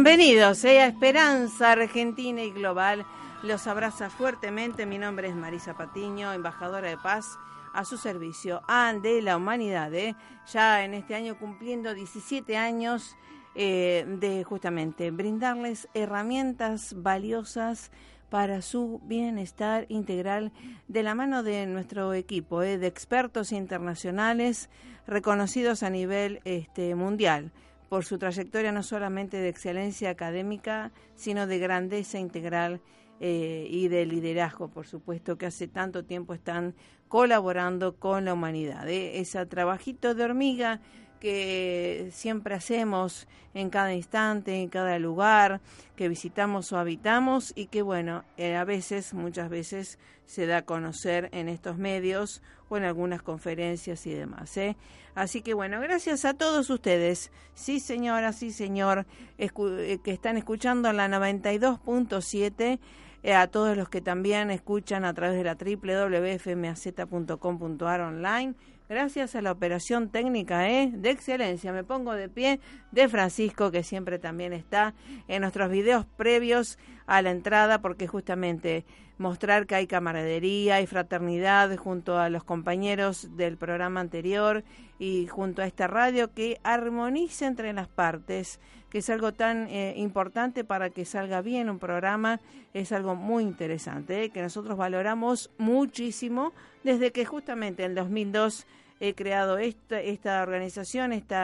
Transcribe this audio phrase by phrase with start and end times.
[0.00, 3.04] Bienvenidos eh, a Esperanza Argentina y Global.
[3.42, 4.86] Los abraza fuertemente.
[4.86, 7.36] Mi nombre es Marisa Patiño, embajadora de paz
[7.74, 8.62] a su servicio
[9.02, 9.92] de la humanidad.
[9.92, 10.14] Eh.
[10.52, 13.16] Ya en este año cumpliendo 17 años
[13.56, 17.90] eh, de justamente brindarles herramientas valiosas
[18.30, 20.52] para su bienestar integral
[20.86, 24.70] de la mano de nuestro equipo de expertos internacionales
[25.08, 27.50] reconocidos a nivel este, mundial
[27.88, 32.80] por su trayectoria no solamente de excelencia académica, sino de grandeza integral
[33.20, 36.74] eh, y de liderazgo, por supuesto, que hace tanto tiempo están
[37.08, 38.88] colaborando con la humanidad.
[38.88, 39.18] ¿eh?
[39.18, 40.80] Ese trabajito de hormiga
[41.18, 45.60] que siempre hacemos en cada instante, en cada lugar
[45.96, 50.62] que visitamos o habitamos y que bueno, eh, a veces, muchas veces se da a
[50.62, 54.56] conocer en estos medios o en algunas conferencias y demás.
[54.56, 54.76] ¿eh?
[55.14, 59.06] Así que bueno, gracias a todos ustedes, sí señora, sí señor,
[59.38, 62.78] eh, que están escuchando la 92.7
[63.24, 68.54] eh, a todos los que también escuchan a través de la www.fmaz.com.ar online
[68.88, 70.90] gracias a la operación técnica ¿eh?
[70.92, 71.72] de excelencia.
[71.72, 72.60] Me pongo de pie
[72.92, 74.94] de Francisco, que siempre también está
[75.28, 78.84] en nuestros videos previos a la entrada, porque justamente
[79.18, 84.64] mostrar que hay camaradería y fraternidad junto a los compañeros del programa anterior
[84.98, 88.60] y junto a esta radio que armonice entre las partes,
[88.90, 92.40] que es algo tan eh, importante para que salga bien un programa,
[92.74, 94.30] es algo muy interesante, ¿eh?
[94.30, 96.52] que nosotros valoramos muchísimo
[96.84, 98.66] desde que justamente en 2002
[99.00, 101.36] he creado esta, esta organización, este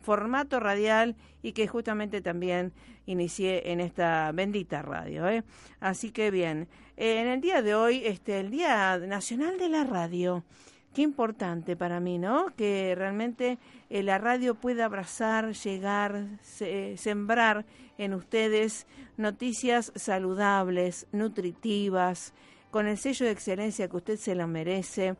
[0.00, 2.72] formato radial y que justamente también
[3.06, 5.28] inicié en esta bendita radio.
[5.28, 5.42] ¿eh?
[5.80, 10.44] Así que bien, en el día de hoy, este, el Día Nacional de la Radio,
[10.94, 12.46] qué importante para mí, ¿no?
[12.56, 13.58] Que realmente
[13.90, 17.64] eh, la radio pueda abrazar, llegar, sembrar
[17.98, 18.86] en ustedes
[19.16, 22.32] noticias saludables, nutritivas,
[22.70, 25.14] con el sello de excelencia que usted se lo merece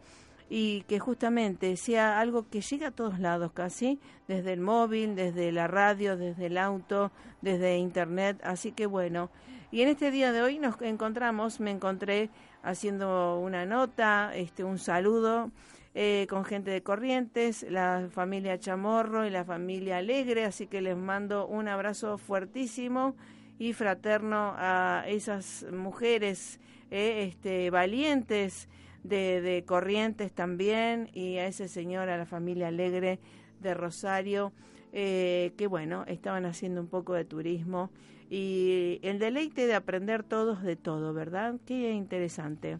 [0.48, 5.52] y que justamente sea algo que llegue a todos lados casi, desde el móvil, desde
[5.52, 7.10] la radio, desde el auto,
[7.40, 8.40] desde internet.
[8.42, 9.30] Así que bueno,
[9.70, 12.28] y en este día de hoy nos encontramos, me encontré
[12.62, 15.50] haciendo una nota, este, un saludo
[15.94, 20.96] eh, con gente de Corrientes, la familia Chamorro y la familia Alegre, así que les
[20.96, 23.14] mando un abrazo fuertísimo
[23.58, 28.68] y fraterno a esas mujeres eh, este, valientes
[29.04, 33.18] de, Corrientes también y a ese señor, a la familia Alegre
[33.60, 34.52] de Rosario,
[34.92, 37.90] eh, que bueno, estaban haciendo un poco de turismo
[38.32, 41.56] y el deleite de aprender todos de todo, ¿verdad?
[41.66, 42.78] Qué interesante.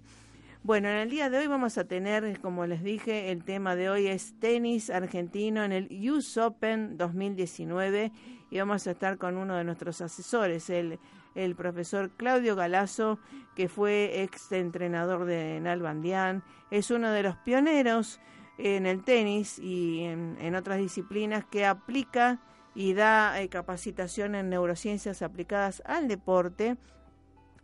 [0.63, 3.91] Bueno, en el día de hoy vamos a tener, como les dije, el tema de
[3.91, 8.13] hoy es tenis argentino en el US Open 2019
[8.51, 10.99] y vamos a estar con uno de nuestros asesores, el
[11.35, 13.19] el profesor Claudio Galazo,
[13.55, 18.21] que fue ex entrenador de Nalbandián, es uno de los pioneros
[18.59, 22.39] en el tenis y en, otras disciplinas que aplica
[22.75, 26.77] y da eh, capacitación en neurociencias aplicadas al deporte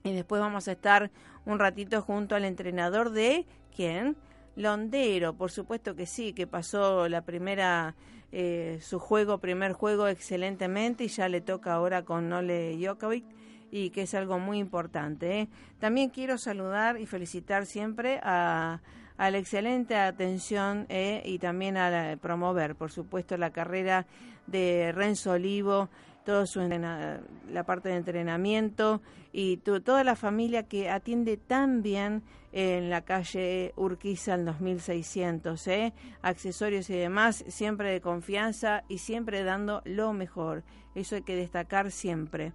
[0.05, 1.10] Y después vamos a estar
[1.44, 4.16] un ratito junto al entrenador de quién?
[4.56, 7.94] Londero, por supuesto que sí, que pasó la primera
[8.31, 13.25] eh, su juego, primer juego excelentemente y ya le toca ahora con Nole Jokovic
[13.70, 15.40] y que es algo muy importante.
[15.40, 15.49] ¿eh?
[15.78, 18.81] También quiero saludar y felicitar siempre a,
[19.19, 21.23] a la excelente atención ¿eh?
[21.25, 24.06] y también a promover, por supuesto, la carrera
[24.47, 25.91] de Renzo Olivo,
[26.25, 32.23] toda su la parte de entrenamiento y toda la familia que atiende tan bien
[32.53, 35.93] en la calle Urquiza en 2600, ¿eh?
[36.23, 40.65] accesorios y demás, siempre de confianza y siempre dando lo mejor.
[40.94, 42.53] Eso hay que destacar siempre.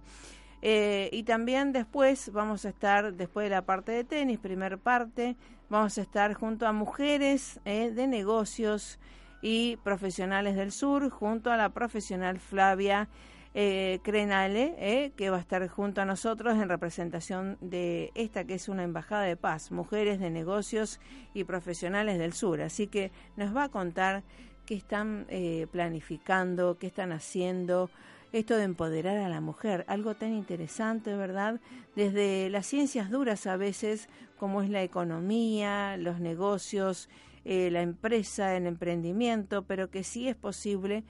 [0.66, 5.36] Eh, y también después vamos a estar, después de la parte de tenis, primer parte,
[5.68, 7.90] vamos a estar junto a mujeres ¿eh?
[7.90, 8.98] de negocios
[9.42, 13.10] y profesionales del sur, junto a la profesional Flavia
[13.52, 18.54] eh, Crenale, eh, que va a estar junto a nosotros en representación de esta que
[18.54, 20.98] es una embajada de paz, mujeres de negocios
[21.34, 22.62] y profesionales del sur.
[22.62, 24.22] Así que nos va a contar
[24.64, 25.26] qué están
[25.70, 27.90] planificando, qué están haciendo,
[28.38, 31.60] esto de empoderar a la mujer, algo tan interesante, ¿verdad?
[31.94, 34.08] Desde las ciencias duras a veces,
[34.38, 37.08] como es la economía, los negocios,
[37.44, 41.04] eh, la empresa, el emprendimiento, pero que sí es posible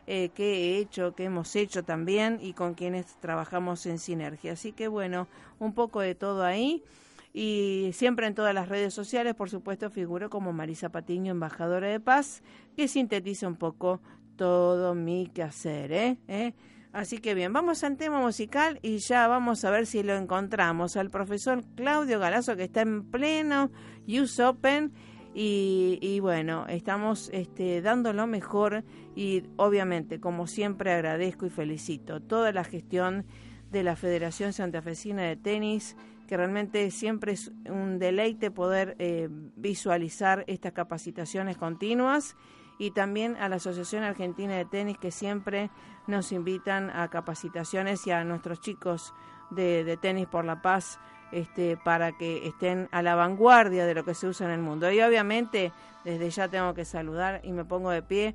[0.06, 4.52] eh, qué he hecho, qué hemos hecho también y con quienes trabajamos en sinergia.
[4.52, 5.26] Así que bueno,
[5.58, 6.84] un poco de todo ahí.
[7.32, 12.00] Y siempre en todas las redes sociales, por supuesto, figuro como Marisa Patiño, embajadora de
[12.00, 12.42] paz,
[12.76, 14.00] que sintetiza un poco
[14.36, 15.92] todo mi quehacer.
[15.92, 16.18] ¿eh?
[16.28, 16.52] ¿Eh?
[16.92, 20.98] Así que bien, vamos al tema musical y ya vamos a ver si lo encontramos
[20.98, 23.70] al profesor Claudio Galazo que está en pleno
[24.06, 24.92] Use Open
[25.34, 28.84] y, bueno, estamos este, dando lo mejor
[29.16, 33.24] y obviamente, como siempre, agradezco y felicito toda la gestión
[33.70, 35.96] de la Federación Santafesina de Tenis,
[36.32, 42.36] que realmente siempre es un deleite poder eh, visualizar estas capacitaciones continuas
[42.78, 45.68] y también a la Asociación Argentina de Tenis que siempre
[46.06, 49.12] nos invitan a capacitaciones y a nuestros chicos
[49.50, 50.98] de, tenis por la paz
[51.32, 54.90] este, para que estén a la vanguardia de lo que se usa en el mundo.
[54.90, 55.70] Y obviamente
[56.02, 58.34] desde ya tengo que saludar y me pongo de pie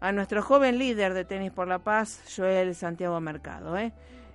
[0.00, 3.78] a nuestro joven líder de tenis por la paz, Joel Santiago Mercado.
[3.78, 3.92] ¿eh?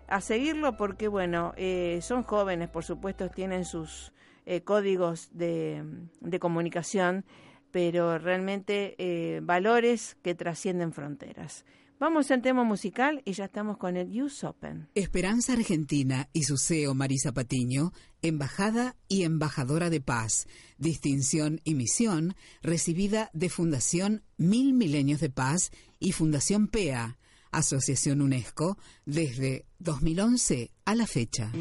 [0.07, 4.13] A seguirlo porque, bueno, eh, son jóvenes, por supuesto, tienen sus
[4.45, 5.83] eh, códigos de,
[6.21, 7.25] de comunicación
[7.75, 11.65] pero realmente eh, valores que trascienden fronteras.
[11.99, 14.87] Vamos al tema musical y ya estamos con el Use Open.
[14.95, 17.91] Esperanza Argentina y su CEO Marisa Patiño,
[18.21, 20.47] embajada y embajadora de paz,
[20.77, 27.17] distinción y misión recibida de Fundación Mil Milenios de Paz y Fundación PEA,
[27.55, 31.51] Asociación UNESCO, desde 2011 a la fecha.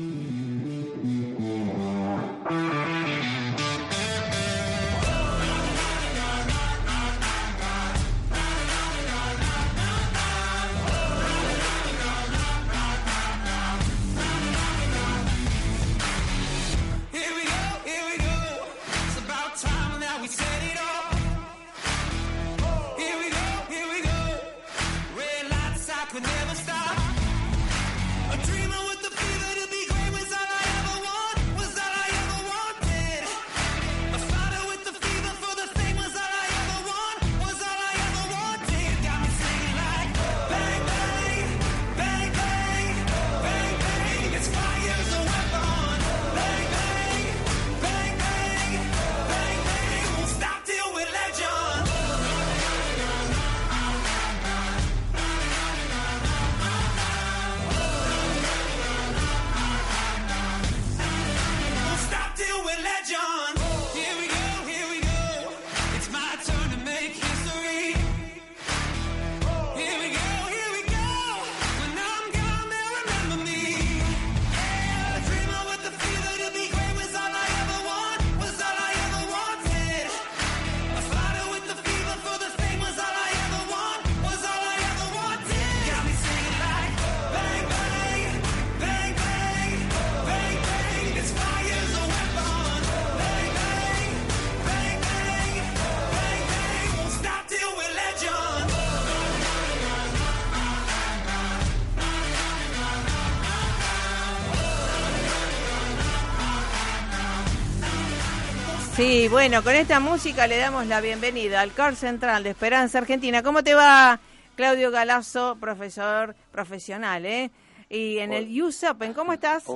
[109.06, 113.42] Sí, bueno, con esta música le damos la bienvenida al Core Central de Esperanza Argentina.
[113.42, 114.18] ¿Cómo te va,
[114.56, 117.50] Claudio Galazo, profesor profesional, eh?
[117.90, 119.66] Y en el USAPEN, ¿cómo estás?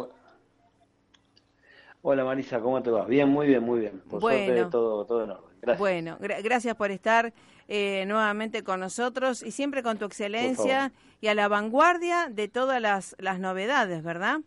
[2.00, 3.04] Hola Marisa, ¿cómo te va?
[3.04, 4.00] Bien, muy bien, muy bien.
[4.08, 5.50] Por bueno, suerte todo, todo en orden.
[5.60, 5.78] Gracias.
[5.78, 7.34] Bueno, gracias por estar
[7.68, 12.80] eh, nuevamente con nosotros y siempre con tu excelencia y a la vanguardia de todas
[12.80, 14.38] las, las novedades, ¿verdad?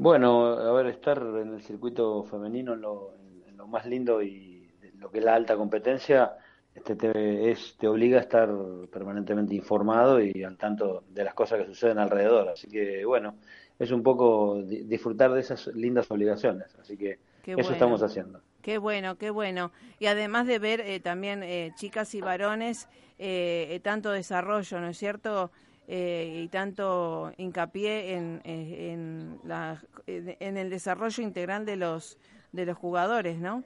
[0.00, 3.12] Bueno, a ver, estar en el circuito femenino en lo,
[3.54, 4.66] lo más lindo y
[4.96, 6.38] lo que es la alta competencia
[6.74, 8.48] este te, es, te obliga a estar
[8.90, 12.48] permanentemente informado y al tanto de las cosas que suceden alrededor.
[12.48, 13.34] Así que, bueno,
[13.78, 16.74] es un poco disfrutar de esas lindas obligaciones.
[16.80, 18.40] Así que eso estamos haciendo.
[18.62, 19.70] Qué bueno, qué bueno.
[19.98, 22.88] Y además de ver eh, también eh, chicas y varones,
[23.18, 25.50] eh, tanto desarrollo, ¿no es cierto?
[25.92, 32.18] Y tanto hincapié en, en, la, en el desarrollo integral de los,
[32.52, 33.64] de los jugadores, ¿no?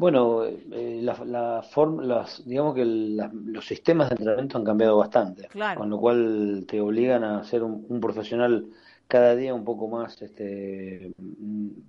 [0.00, 5.46] Bueno, eh, la, forma, las, digamos que los sistemas de entrenamiento han cambiado bastante,
[5.76, 8.64] con lo cual te obligan a ser un, profesional
[9.10, 11.12] cada día un poco más, este,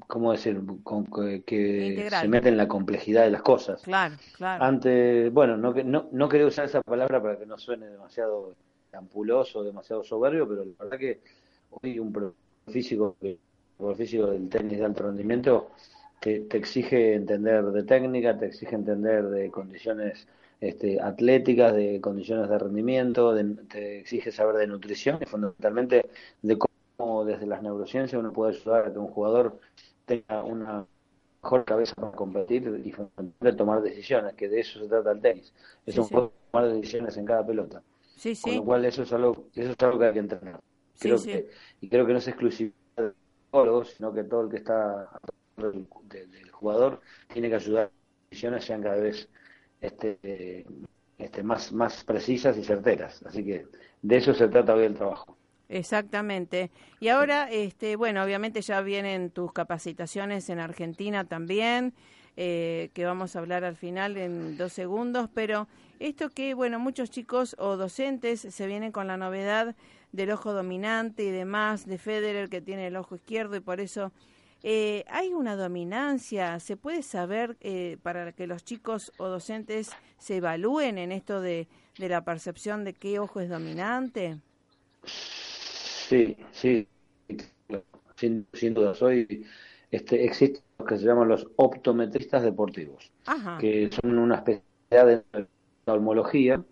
[0.08, 0.60] ¿cómo decir?
[0.82, 1.06] Con,
[1.46, 3.84] que se mete en la complejidad de las cosas.
[3.84, 4.64] Claro, claro.
[4.64, 8.56] Antes, bueno, no, no, no quería usar esa palabra para que no suene demasiado
[8.94, 11.20] ampuloso, demasiado soberbio, pero la verdad que
[11.70, 12.34] hoy un
[12.68, 13.16] físico,
[13.78, 15.70] un físico del tenis de alto rendimiento
[16.20, 20.28] te, exige entender de técnica, te exige entender de condiciones
[20.60, 23.36] este, atléticas, de condiciones de rendimiento,
[23.70, 26.10] te exige saber de nutrición y fundamentalmente
[26.42, 26.71] de cómo
[27.26, 29.60] desde las neurociencias uno puede ayudar a que un jugador
[30.06, 30.86] tenga una
[31.42, 35.54] mejor cabeza para competir y fundamentalmente tomar decisiones, que de eso se trata el tenis.
[35.86, 37.82] Es un juego de tomar decisiones en cada pelota.
[38.16, 40.60] Sí, Con lo cual eso es algo, eso es algo que hay que entrenar.
[41.00, 43.14] Creo que, y creo que no es exclusivo de
[43.52, 45.10] los sino que todo el que está
[45.58, 45.88] del,
[46.52, 47.02] jugador
[47.34, 49.28] tiene que ayudar a que las decisiones sean cada vez
[49.82, 50.66] este,
[51.18, 53.24] este, más, más precisas y certeras.
[53.26, 53.66] Así que
[54.02, 55.36] de eso se trata hoy el trabajo.
[55.72, 56.70] Exactamente.
[57.00, 61.94] Y ahora, este, bueno, obviamente ya vienen tus capacitaciones en Argentina también,
[62.36, 67.10] eh, que vamos a hablar al final en dos segundos, pero esto que, bueno, muchos
[67.10, 69.76] chicos o docentes se vienen con la novedad
[70.12, 74.12] del ojo dominante y demás, de Federer que tiene el ojo izquierdo y por eso
[74.64, 76.60] eh, ¿Hay una dominancia?
[76.60, 81.68] ¿Se puede saber eh, para que los chicos o docentes se evalúen en esto de,
[81.98, 84.38] la percepción de qué ojo es dominante?
[86.12, 86.88] Sí, sí,
[88.16, 88.94] sin, sin duda.
[88.94, 89.46] Soy,
[89.90, 93.12] este, existen lo que se llaman los optometristas deportivos,
[93.60, 95.48] que son una especialidad de
[95.80, 96.64] oftalmología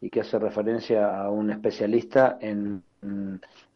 [0.00, 2.82] y que hace referencia a un especialista en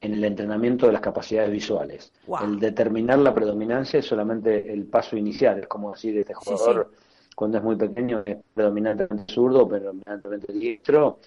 [0.01, 2.13] en el entrenamiento de las capacidades visuales.
[2.43, 6.91] El determinar la predominancia es solamente el paso inicial, es como decir, este jugador
[7.37, 11.21] cuando es muy pequeño es predominantemente zurdo, predominantemente diestro,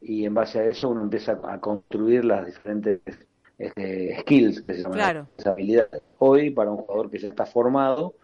[0.00, 3.00] y en base a eso uno empieza a construir las diferentes
[3.60, 6.02] este, skills, que se llaman habilidades.
[6.18, 8.14] Hoy, para un jugador que ya está formado,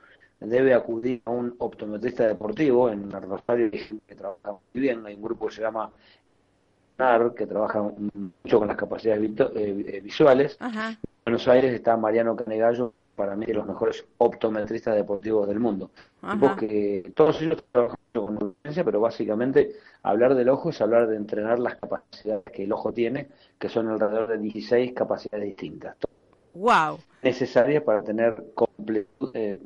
[0.40, 5.46] debe acudir a un optometrista deportivo en Rosario, que trabaja muy bien, hay un grupo
[5.46, 5.92] que se llama
[7.36, 10.56] que trabaja mucho con las capacidades eh, eh, visuales.
[10.60, 15.90] En Buenos Aires está Mariano Canegallo, para mí de los mejores optometristas deportivos del mundo.
[16.58, 21.58] que todos ellos trabajan con urgencia, pero básicamente hablar del ojo es hablar de entrenar
[21.58, 25.96] las capacidades que el ojo tiene, que son alrededor de 16 capacidades distintas.
[26.54, 26.98] Wow.
[27.22, 28.44] Necesarias para tener
[29.34, 29.58] eh,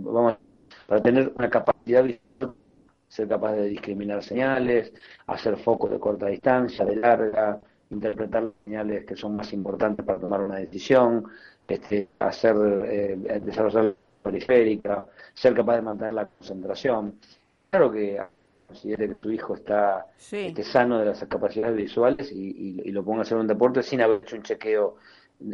[0.00, 0.36] vamos,
[0.86, 2.26] para tener una capacidad visual
[3.08, 4.92] ser capaz de discriminar señales,
[5.26, 10.18] hacer focos de corta distancia, de larga, interpretar las señales que son más importantes para
[10.18, 11.24] tomar una decisión,
[11.68, 12.56] este, hacer
[12.86, 17.18] eh, desarrollar la periférica, ser capaz de mantener la concentración.
[17.70, 18.20] Claro que
[18.66, 23.22] considere que tu hijo está este, sano de las capacidades visuales y, lo ponga a
[23.22, 24.96] hacer un deporte sin haber hecho un chequeo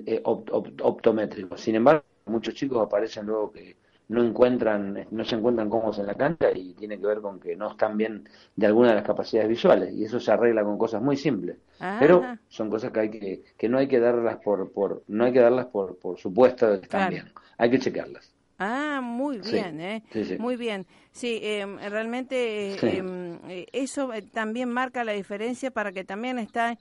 [0.06, 1.56] eh, optométrico.
[1.56, 3.76] Sin embargo, muchos chicos aparecen luego que
[4.12, 7.56] no encuentran, no se encuentran cómodos en la cancha y tiene que ver con que
[7.56, 11.00] no están bien de alguna de las capacidades visuales y eso se arregla con cosas
[11.00, 11.56] muy simples.
[11.80, 11.96] Ah.
[11.98, 15.32] Pero son cosas que hay que, que no hay que darlas por, por, no hay
[15.32, 18.34] que darlas por, por supuesto que están bien, hay que chequearlas.
[18.58, 20.04] Ah, muy bien, ¿eh?
[20.38, 20.86] Muy bien.
[21.10, 26.78] Sí, em, realmente em, eh, eso eh, también marca la diferencia para que también está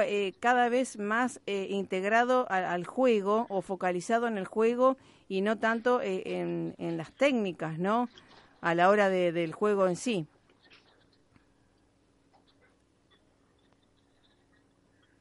[0.00, 4.96] eh, cada vez más integrado al juego o focalizado en el juego
[5.28, 8.08] y no tanto eh, en, en, las técnicas, ¿no?
[8.60, 10.26] A la hora de, del juego en sí.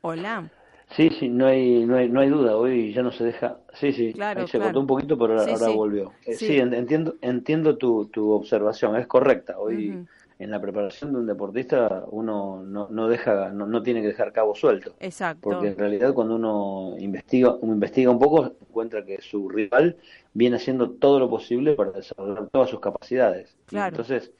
[0.01, 0.49] Hola.
[0.95, 2.55] Sí, sí, no hay, no hay, no hay duda.
[2.55, 3.57] Hoy ya no se deja.
[3.73, 4.13] Sí, sí.
[4.21, 6.13] ahí se cortó un poquito, pero ahora, volvió.
[6.25, 6.57] Eh, sí.
[6.57, 8.95] entiendo, entiendo tu, tu observación.
[8.95, 9.59] Es correcta.
[9.59, 10.05] Hoy
[10.39, 14.31] en la preparación de un deportista uno no, no deja, no, no, tiene que dejar
[14.31, 14.95] cabo suelto.
[14.99, 15.41] Exacto.
[15.41, 19.97] Porque en realidad cuando uno investiga, uno investiga un poco, encuentra que su rival
[20.33, 23.57] viene haciendo todo lo posible para desarrollar todas sus capacidades.
[23.65, 23.95] Claro.
[23.95, 24.31] Entonces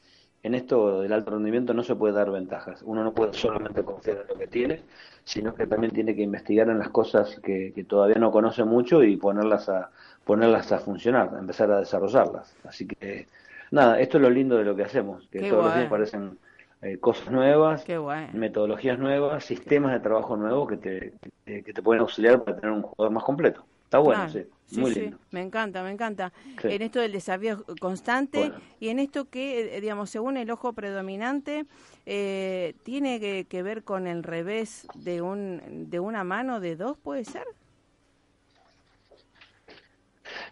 [0.42, 2.82] en esto del alto rendimiento no se puede dar ventajas.
[2.84, 4.82] Uno no puede solamente confiar en lo que tiene,
[5.24, 9.16] sino que también tiene que investigar en las cosas que, todavía no conoce mucho y
[9.16, 9.90] ponerlas a
[10.24, 12.54] ponerlas a funcionar, empezar a desarrollarlas.
[12.64, 13.26] Así que
[13.70, 16.38] nada, esto es lo lindo de lo que hacemos, que todos los días aparecen
[16.82, 17.84] eh, cosas nuevas,
[18.32, 22.82] metodologías nuevas, sistemas de trabajo nuevos que te, que te pueden auxiliar para tener un
[22.82, 23.64] jugador más completo.
[23.88, 24.44] Está bueno, sí.
[24.72, 25.18] Muy lindo.
[25.30, 26.30] me encanta, me encanta.
[26.62, 31.64] En esto del desafío constante y en esto que, eh, digamos, según el ojo predominante,
[32.04, 37.24] eh, tiene que, ver con el revés de, un, de una mano de dos, ¿puede
[37.24, 37.44] ser?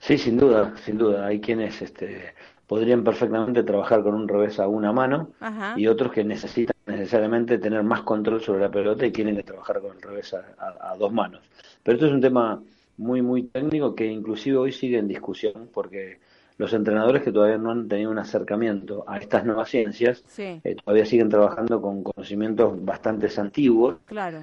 [0.00, 1.26] Sí, sin duda, sin duda.
[1.26, 2.32] Hay quienes este,
[2.66, 5.30] podrían perfectamente trabajar con un revés a una mano
[5.76, 9.80] y otros que necesitan necesariamente tener más control sobre la pelota y tienen que trabajar
[9.80, 11.40] con el revés a dos manos.
[11.82, 12.60] Pero esto es un tema
[12.96, 16.18] muy, muy técnico que inclusive hoy sigue en discusión porque
[16.58, 21.04] los entrenadores que todavía no han tenido un acercamiento a estas nuevas ciencias eh, todavía
[21.04, 23.96] siguen trabajando con conocimientos bastante antiguos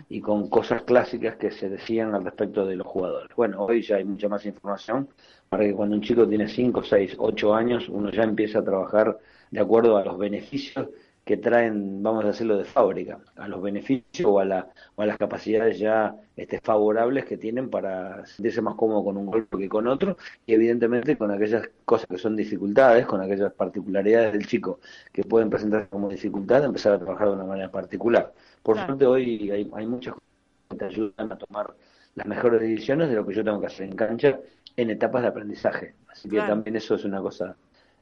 [0.09, 3.35] y con cosas clásicas que se decían al respecto de los jugadores.
[3.35, 5.09] Bueno, hoy ya hay mucha más información
[5.49, 9.17] para que cuando un chico tiene 5, 6, 8 años uno ya empieza a trabajar
[9.49, 10.87] de acuerdo a los beneficios
[11.25, 15.05] que traen, vamos a decirlo de fábrica, a los beneficios o a, la, o a
[15.05, 19.69] las capacidades ya este, favorables que tienen para sentirse más cómodo con un golpe que
[19.69, 24.79] con otro y evidentemente con aquellas cosas que son dificultades, con aquellas particularidades del chico
[25.13, 28.33] que pueden presentarse como dificultad, empezar a trabajar de una manera particular.
[28.61, 30.29] Por suerte hoy hay, hay muchas cosas
[30.69, 31.73] que te ayudan a tomar
[32.15, 34.39] las mejores decisiones de lo que yo tengo que hacer en cancha
[34.75, 35.95] en etapas de aprendizaje.
[36.09, 37.55] Así que también eso es una cosa,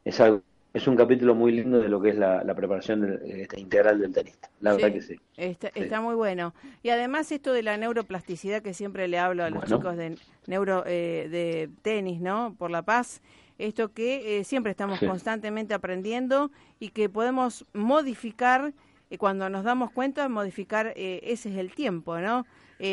[0.04, 0.42] es algo
[0.74, 4.50] es un capítulo muy lindo de lo que es la, preparación este, integral del tenista.
[4.62, 5.20] La verdad que sí.
[5.36, 6.54] Está, muy bueno.
[6.82, 10.84] Y además esto de la neuroplasticidad que siempre le hablo a los chicos de neuro
[10.86, 12.56] eh, de tenis, ¿no?
[12.58, 13.22] Por la paz.
[13.58, 18.74] Esto que eh, siempre estamos constantemente aprendiendo y que podemos modificar
[19.10, 22.46] y cuando nos damos cuenta, modificar eh, ese es el tiempo, ¿no?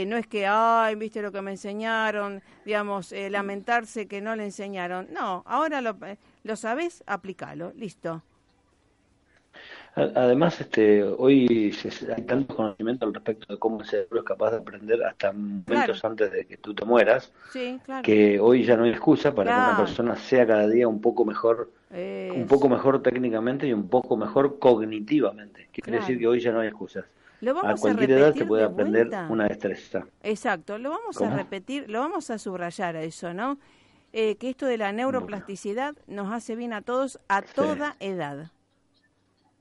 [0.06, 5.08] no es que, ay, viste lo que me enseñaron, digamos, lamentarse que no le enseñaron.
[5.14, 5.96] No, ahora lo,
[6.48, 8.22] lo sabes, aplícalo, listo.
[9.94, 11.74] Además, este, hoy
[12.16, 16.02] hay tanto conocimiento al respecto de cómo el cerebro es capaz de aprender hasta momentos
[16.04, 17.32] antes de que tú te mueras,
[18.02, 21.26] que hoy ya no hay excusa para que una persona sea cada día un poco
[21.26, 25.68] mejor, un poco mejor técnicamente y un poco mejor cognitivamente.
[25.72, 27.04] Quiere decir que hoy ya no hay excusas.
[27.62, 30.06] a cualquier edad se puede aprender una destreza.
[30.22, 33.58] Exacto, lo vamos a repetir, lo vamos a subrayar a eso, ¿no?
[34.12, 38.50] Eh, que esto de la neuroplasticidad nos hace bien a todos a toda edad.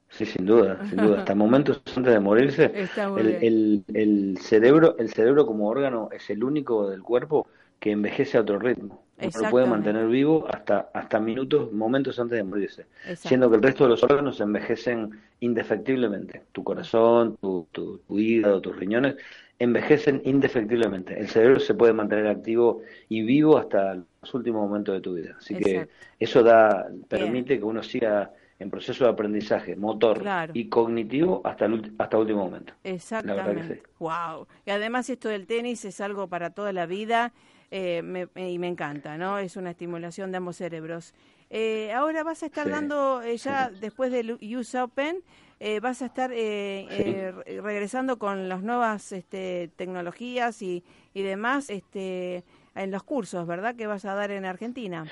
[0.09, 1.19] Sí, sin duda, sin duda.
[1.19, 2.71] Hasta momentos antes de morirse,
[3.17, 7.47] el, el, cerebro, el cerebro como órgano es el único del cuerpo
[7.79, 9.03] que envejece a otro ritmo.
[9.19, 12.85] Uno lo puede mantener vivo hasta, hasta minutos, momentos antes de morirse.
[13.15, 16.43] Siendo que el resto de los órganos envejecen indefectiblemente.
[16.51, 19.15] Tu corazón, tu, tu, tu hígado, tus riñones
[19.59, 21.19] envejecen indefectiblemente.
[21.19, 25.35] El cerebro se puede mantener activo y vivo hasta los últimos momentos de tu vida.
[25.37, 25.87] Así que
[26.19, 31.93] eso da permite que uno siga en proceso de aprendizaje motor y cognitivo hasta el
[31.97, 32.73] hasta último momento.
[32.83, 33.83] Exactamente.
[33.99, 34.47] Wow.
[34.65, 37.33] Y además esto del tenis es algo para toda la vida
[37.69, 39.37] eh, y me encanta, ¿no?
[39.37, 41.13] Es una estimulación de ambos cerebros.
[41.49, 45.23] Eh, ahora vas a estar dando eh, ya después del US Open
[45.59, 51.69] eh, vas a estar eh, eh, regresando con las nuevas este, tecnologías y, y demás
[51.69, 52.43] este,
[52.75, 53.75] en los cursos, ¿verdad?
[53.75, 55.05] Que vas a dar en Argentina.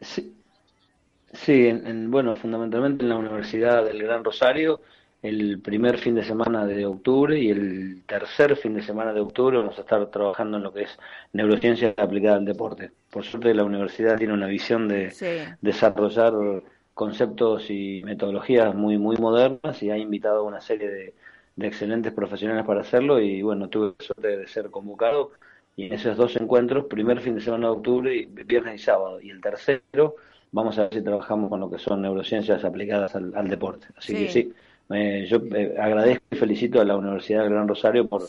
[0.00, 0.34] Sí,
[1.32, 4.80] sí en, bueno, fundamentalmente en la Universidad del Gran Rosario,
[5.22, 9.58] el primer fin de semana de octubre y el tercer fin de semana de octubre
[9.58, 10.98] vamos a estar trabajando en lo que es
[11.32, 12.92] neurociencia aplicada al deporte.
[13.10, 15.12] Por suerte la universidad tiene una visión de
[15.60, 16.32] desarrollar
[17.00, 21.14] conceptos y metodologías muy muy modernas y ha invitado a una serie de,
[21.66, 25.30] excelentes profesionales para hacerlo y bueno, tuve la suerte de ser convocado
[25.76, 29.18] y en esos dos encuentros, primer fin de semana de octubre, y viernes y sábado,
[29.18, 30.16] y el tercero,
[30.52, 33.86] vamos a ver si trabajamos con lo que son neurociencias aplicadas al, deporte.
[33.96, 34.52] Así que sí,
[35.26, 38.24] yo eh, agradezco y felicito a la Universidad del Gran Rosario por,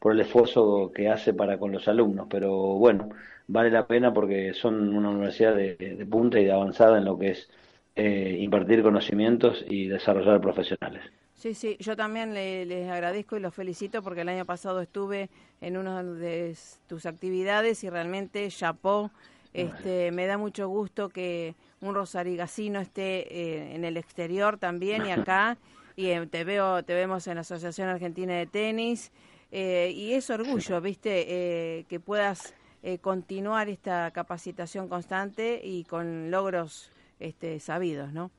[0.00, 3.10] por el esfuerzo que hace para con los alumnos, pero bueno,
[3.46, 7.16] vale la pena porque son una universidad de, de punta y de avanzada en lo
[7.18, 7.48] que es
[7.96, 11.02] eh, impartir conocimientos y desarrollar profesionales.
[11.34, 15.28] Sí, sí, yo también les agradezco y los felicito porque el año pasado estuve
[15.60, 16.56] en una de
[16.86, 19.10] tus actividades y realmente chapó.
[19.52, 25.12] Este, me da mucho gusto que un rosarigacino esté eh, en el exterior también y
[25.12, 25.56] acá.
[25.98, 29.12] Y eh, te veo, te vemos en la Asociación Argentina de Tenis.
[29.50, 32.54] Eh, y es orgullo, viste, que puedas
[33.00, 38.30] continuar esta capacitación constante y con logros este, sabidos, ¿no?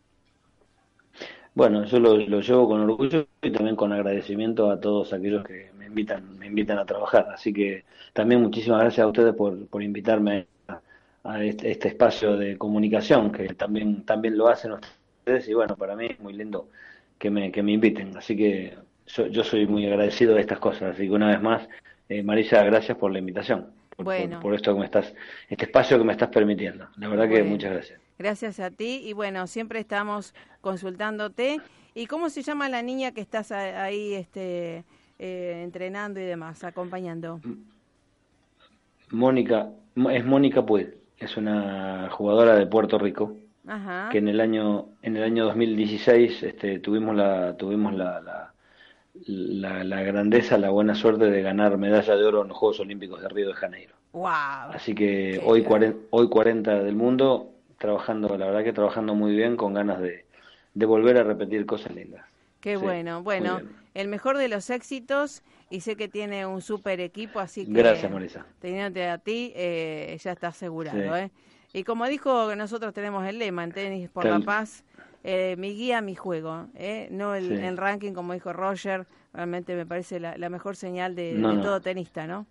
[1.58, 5.88] Bueno, yo lo, llevo con orgullo y también con agradecimiento a todos aquellos que me
[5.88, 7.30] invitan, me invitan a trabajar.
[7.34, 10.46] Así que también muchísimas gracias a ustedes por, por invitarme
[11.24, 15.96] a, este, este, espacio de comunicación que también, también lo hacen ustedes y bueno, para
[15.96, 16.70] mí es muy lindo
[17.18, 18.16] que me, que me inviten.
[18.16, 20.94] Así que yo, soy muy agradecido de estas cosas.
[20.94, 21.68] Así que una vez más,
[22.08, 24.06] eh, Marisa, gracias por la invitación, por,
[24.42, 25.12] por, esto que me estás,
[25.50, 26.88] este espacio que me estás permitiendo.
[26.98, 28.07] La verdad que muchas gracias.
[28.20, 31.60] Gracias a ti y bueno, siempre estamos consultándote.
[31.94, 34.84] ¿Y cómo se llama la niña que estás ahí este,
[35.20, 37.40] eh, entrenando y demás, acompañando?
[39.12, 39.70] Mónica,
[40.12, 43.36] es Mónica Puig, es una jugadora de Puerto Rico.
[44.12, 48.22] que en el año en el año 2016 este, tuvimos la tuvimos la,
[49.26, 53.22] la, la, grandeza, la buena suerte de ganar medalla de oro en los Juegos Olímpicos
[53.22, 53.96] de Río de Janeiro.
[54.14, 54.72] Wow.
[54.74, 55.66] Así que hoy,
[56.12, 60.26] hoy 40 del mundo trabajando, la verdad que trabajando muy bien, con ganas de,
[60.74, 62.26] de volver a repetir cosas lindas.
[62.60, 63.62] Qué bueno, bueno,
[63.94, 67.72] el mejor de los éxitos y sé que tiene un super equipo, así que...
[67.72, 68.46] Gracias, Marisa.
[68.60, 71.30] Teniéndote a ti, eh, ya está asegurado, ¿eh?
[71.74, 74.84] Y como dijo, nosotros tenemos el lema en Tenis por la Paz,
[75.24, 77.08] eh, mi guía, mi juego, ¿eh?
[77.12, 82.26] no el, ranking como dijo Roger, realmente me parece la, mejor señal de, todo tenista,
[82.26, 82.46] ¿no?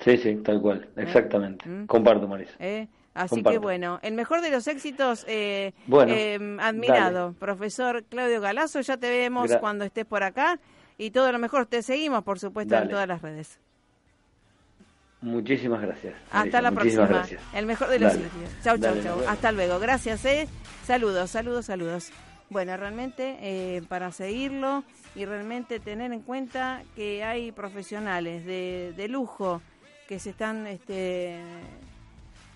[0.00, 1.02] Sí, sí, tal cual, ¿Eh?
[1.02, 1.68] exactamente.
[1.68, 1.86] ¿Mm?
[1.86, 2.52] Comparto, Marisa.
[2.60, 2.86] ¿Eh?
[3.18, 8.96] Así que bueno, el mejor de los éxitos, eh, em, admirado, profesor Claudio Galazo, ya
[8.96, 10.60] te vemos cuando estés por acá
[10.98, 13.58] y todo lo mejor, te seguimos por supuesto en todas las redes.
[15.20, 16.14] Muchísimas gracias.
[16.30, 17.26] Hasta la próxima.
[17.52, 18.50] El mejor de los éxitos.
[18.62, 19.18] Chau, chau, chau.
[19.26, 19.80] Hasta luego.
[19.80, 20.46] Gracias, eh.
[20.84, 22.12] Saludos, saludos, saludos.
[22.50, 24.84] Bueno, realmente eh, para seguirlo
[25.16, 29.60] y realmente tener en cuenta que hay profesionales de, de lujo
[30.06, 31.36] que se están este,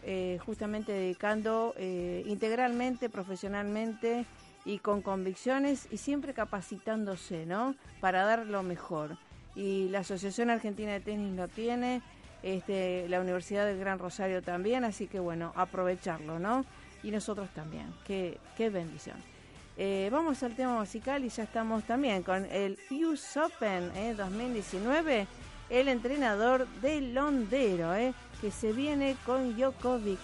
[0.05, 4.27] eh, justamente dedicando eh, integralmente, profesionalmente
[4.65, 7.75] y con convicciones y siempre capacitándose, ¿no?
[8.01, 9.17] Para dar lo mejor.
[9.55, 12.03] Y la Asociación Argentina de Tenis lo tiene,
[12.43, 16.65] este, la Universidad del Gran Rosario también, así que bueno, aprovecharlo, ¿no?
[17.03, 19.17] Y nosotros también, qué, qué bendición.
[19.77, 25.27] Eh, vamos al tema musical y ya estamos también con el US Open 2019
[25.73, 28.13] el entrenador de Londero, ¿eh?
[28.43, 30.19] Que se viene con Jokovic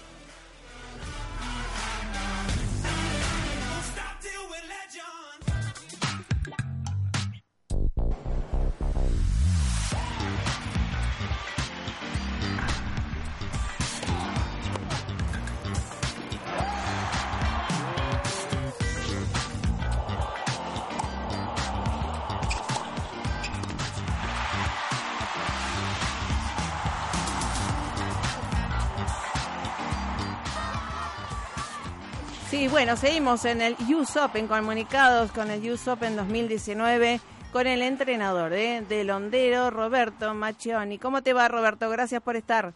[32.69, 37.19] Sí, bueno, seguimos en el US Open, comunicados con el US Open 2019
[37.51, 38.85] con el entrenador ¿eh?
[38.87, 40.99] de Londero, Roberto Machioni.
[40.99, 41.89] ¿Cómo te va, Roberto?
[41.89, 42.75] Gracias por estar.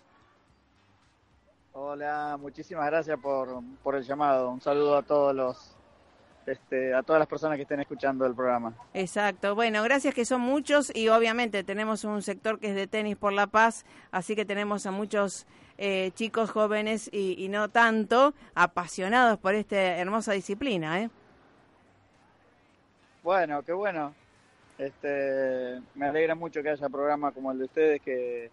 [1.74, 4.50] Hola, muchísimas gracias por, por el llamado.
[4.52, 5.76] Un saludo a todos los
[6.46, 8.72] este, a todas las personas que estén escuchando el programa.
[8.94, 9.54] Exacto.
[9.54, 13.34] Bueno, gracias que son muchos y obviamente tenemos un sector que es de tenis por
[13.34, 15.46] la paz, así que tenemos a muchos
[15.84, 21.02] eh, chicos jóvenes y, no tanto apasionados por esta hermosa disciplina.
[21.02, 21.10] ¿eh?
[23.24, 24.14] Bueno, qué bueno.
[24.78, 28.48] Este, me alegra mucho que haya programas como el de ustedes que,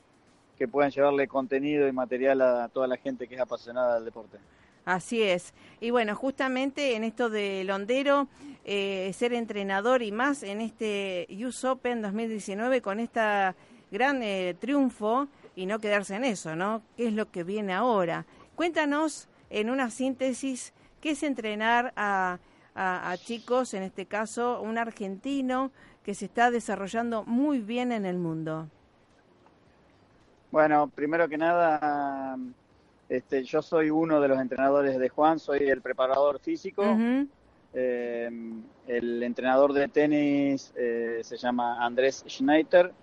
[0.58, 4.40] que puedan llevarle contenido y material a toda la gente que es apasionada del deporte.
[4.86, 5.54] Así es.
[5.80, 8.28] Y bueno, justamente en esto de Londero,
[8.66, 13.56] eh, ser entrenador y más en este US Open 2019 con esta
[13.92, 15.28] gran eh, triunfo,
[15.60, 16.82] y no quedarse en eso, ¿no?
[16.96, 18.26] ¿Qué es lo que viene ahora?
[18.56, 22.40] Cuéntanos en una síntesis qué es entrenar a,
[22.76, 28.18] a, chicos, en este caso un argentino que se está desarrollando muy bien en el
[28.18, 28.70] mundo.
[30.50, 32.38] Bueno, primero que nada,
[33.10, 36.86] este, yo soy uno de los entrenadores de Juan, soy el preparador físico.
[37.74, 38.30] Eh,
[38.88, 42.94] el entrenador de tenis eh, se llama Andrés Schneider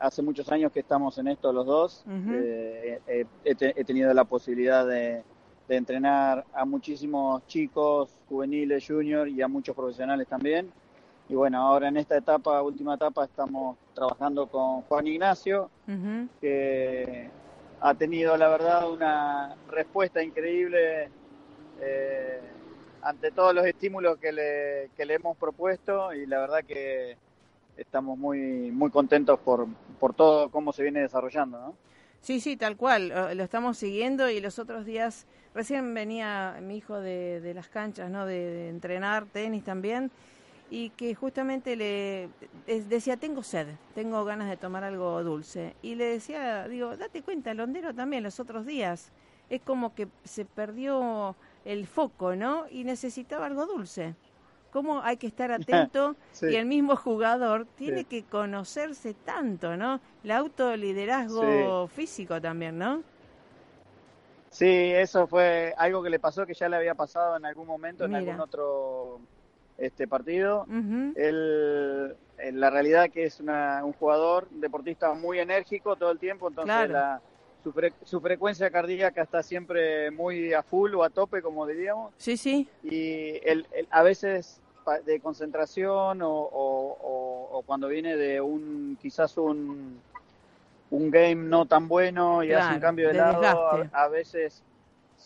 [0.00, 2.04] hace muchos años que estamos en esto los dos.
[2.08, 5.22] Eh, he, tenido la posibilidad de,
[5.68, 10.72] de entrenar a muchísimos chicos, juveniles, juniors y a muchos profesionales también.
[11.28, 15.70] Y bueno, ahora en esta etapa, última etapa, estamos trabajando con Juan Ignacio,
[16.40, 17.28] que
[17.80, 21.10] ha tenido la verdad una respuesta increíble
[21.80, 22.40] eh,
[23.02, 27.16] ante todos los estímulos que le, que le hemos propuesto y la verdad que
[27.78, 29.66] estamos muy, muy contentos por,
[29.98, 31.58] por todo cómo se viene desarrollando.
[31.58, 31.74] ¿no?
[32.20, 33.08] Sí, sí, tal cual.
[33.08, 38.10] Lo estamos siguiendo y los otros días, recién venía mi hijo de, de las canchas,
[38.10, 38.26] ¿no?
[38.26, 40.10] De, entrenar tenis también
[40.70, 42.28] y que justamente le
[42.66, 45.74] decía, tengo sed, tengo ganas de tomar algo dulce.
[45.80, 49.10] Y le decía, digo, date cuenta, el hondero también los otros días.
[49.48, 52.66] Es como que se perdió el foco, ¿no?
[52.70, 54.14] Y necesitaba algo dulce
[54.72, 60.00] cómo hay que estar atento y el mismo jugador tiene que conocerse tanto, ¿no?
[60.24, 63.02] El autoliderazgo físico también, ¿no?
[64.50, 68.04] Sí, eso fue algo que le pasó que ya le había pasado en algún momento
[68.04, 69.20] en algún otro
[69.76, 70.66] este partido.
[71.14, 76.90] Él, en la realidad que es un jugador, deportista muy enérgico todo el tiempo, entonces
[76.90, 77.20] la,
[78.04, 82.12] su, frecuencia cardíaca está siempre muy a full o a tope, como diríamos.
[82.16, 82.68] Sí, sí.
[82.82, 84.60] Y él, a veces
[85.04, 90.00] de concentración o, cuando viene de un quizás un,
[90.90, 94.62] un game no tan bueno y hace un cambio de, lado, a, veces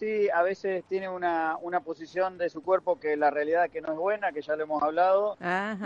[0.02, 3.92] sí, a veces tiene una, una posición de su cuerpo que la realidad que no
[3.92, 5.36] es buena, que ya lo hemos hablado,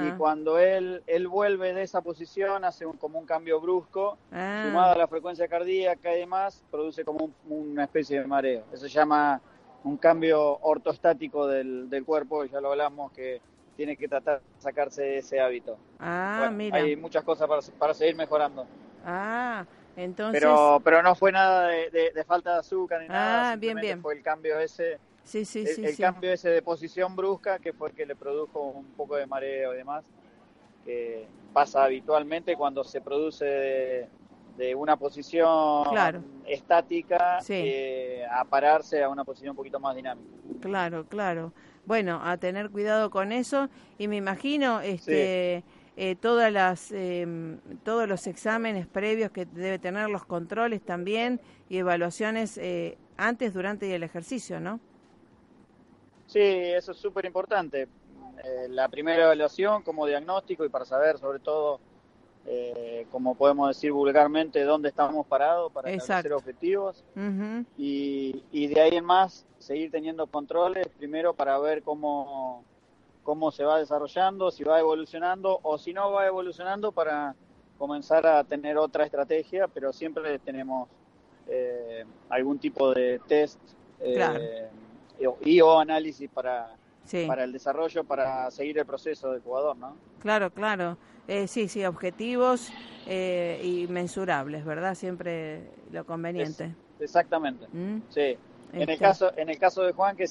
[0.02, 4.64] y cuando él, él vuelve de esa posición hace un, como un cambio brusco, ah.
[4.66, 8.64] sumado a la frecuencia cardíaca y demás, produce como una especie de mareo.
[8.72, 9.38] Eso se llama
[9.84, 13.42] un cambio ortostático del, del cuerpo, ya lo hablamos que
[13.76, 15.76] tiene que tratar de sacarse ese hábito.
[16.00, 16.78] Ah, mira.
[16.78, 18.66] Hay muchas cosas para, para seguir mejorando.
[19.04, 19.66] Ah,
[19.96, 20.40] entonces...
[20.40, 23.52] Pero, pero no fue nada de, falta de azúcar ni nada.
[23.52, 24.00] Ah, bien, bien.
[24.00, 24.98] Fue el cambio ese...
[25.24, 28.14] Sí, sí, el, sí, el cambio ese de posición brusca que fue el que le
[28.14, 30.04] produjo un poco de mareo y demás,
[30.84, 34.08] que pasa habitualmente cuando se produce
[34.56, 35.84] de, una posición
[36.46, 40.30] estática eh, a pararse a una posición un poquito más dinámica.
[40.60, 41.52] Claro, claro
[41.86, 45.62] bueno, a tener cuidado con eso y me imagino este
[45.96, 51.78] eh, todas las em, todos los exámenes previos que debe tener los controles también y
[51.78, 54.78] evaluaciones eh, antes, durante y el ejercicio, ¿no?
[56.26, 57.88] Sí, eso es súper importante.
[58.44, 61.80] Eh, la primera evaluación como diagnóstico y para saber sobre todo
[62.48, 67.02] eh, como podemos decir vulgarmente, dónde estamos parados para establecer objetivos
[67.76, 72.62] y, y, de ahí en más seguir teniendo controles, primero para ver cómo,
[73.26, 77.34] cómo se va desarrollando, si va evolucionando o si no va evolucionando para
[77.76, 80.88] comenzar a tener otra estrategia, pero siempre tenemos
[81.48, 83.58] eh, algún tipo de test
[83.98, 84.68] eh,
[85.42, 86.76] y, o análisis para,
[87.26, 89.96] para el desarrollo, para seguir el proceso del jugador, ¿no?
[90.20, 90.96] Claro, claro.
[91.26, 92.70] Eh, sí, sí, objetivos
[93.08, 94.94] eh, y mensurables, ¿verdad?
[94.94, 96.76] Siempre lo conveniente.
[97.00, 97.66] exactamente.
[97.72, 98.02] ¿Mm?
[98.08, 98.38] Sí.
[98.72, 100.26] En el caso, en el caso de Juan, que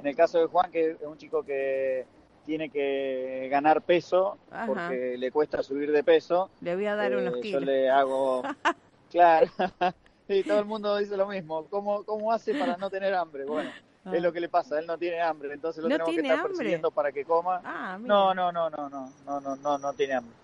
[0.00, 2.04] en el caso de Juan, que es un chico que
[2.44, 6.50] tiene que ganar peso porque le cuesta subir de peso.
[6.60, 7.62] Le voy a dar unos kilos.
[7.62, 8.42] Eh, yo le hago,
[9.10, 9.46] claro.
[10.28, 11.64] y todo el mundo dice lo mismo.
[11.66, 13.44] ¿Cómo, ¿Cómo hace para no tener hambre?
[13.44, 13.70] Bueno,
[14.12, 16.90] es lo que le pasa, él no tiene hambre, entonces lo tenemos que estar persiguiendo
[16.90, 17.60] para que coma.
[17.64, 20.34] Ah, no, no, no, no, no, no, no, no, no tiene hambre.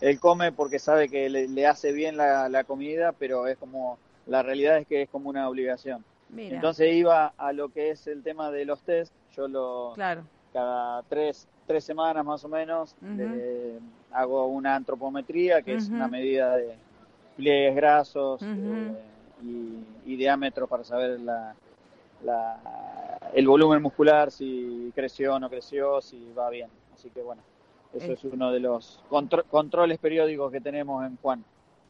[0.00, 4.42] Él come porque sabe que le, hace bien la, la, comida, pero es como, la
[4.42, 6.04] realidad es que es como una obligación.
[6.36, 10.24] Entonces iba a lo que es el tema de los test, yo lo, claro.
[10.56, 12.94] Cada tres, tres semanas más o menos,
[14.10, 16.74] hago una antropometría, que es una medida de
[17.36, 18.92] pliegues grasos eh,
[19.44, 21.54] y, y diámetro para saber la,
[22.24, 22.58] la,
[23.34, 26.70] el volumen muscular, si creció o no creció, si va bien.
[26.94, 27.42] Así que bueno,
[27.92, 29.04] eso es uno de los
[29.50, 31.44] controles periódicos que tenemos en Juan.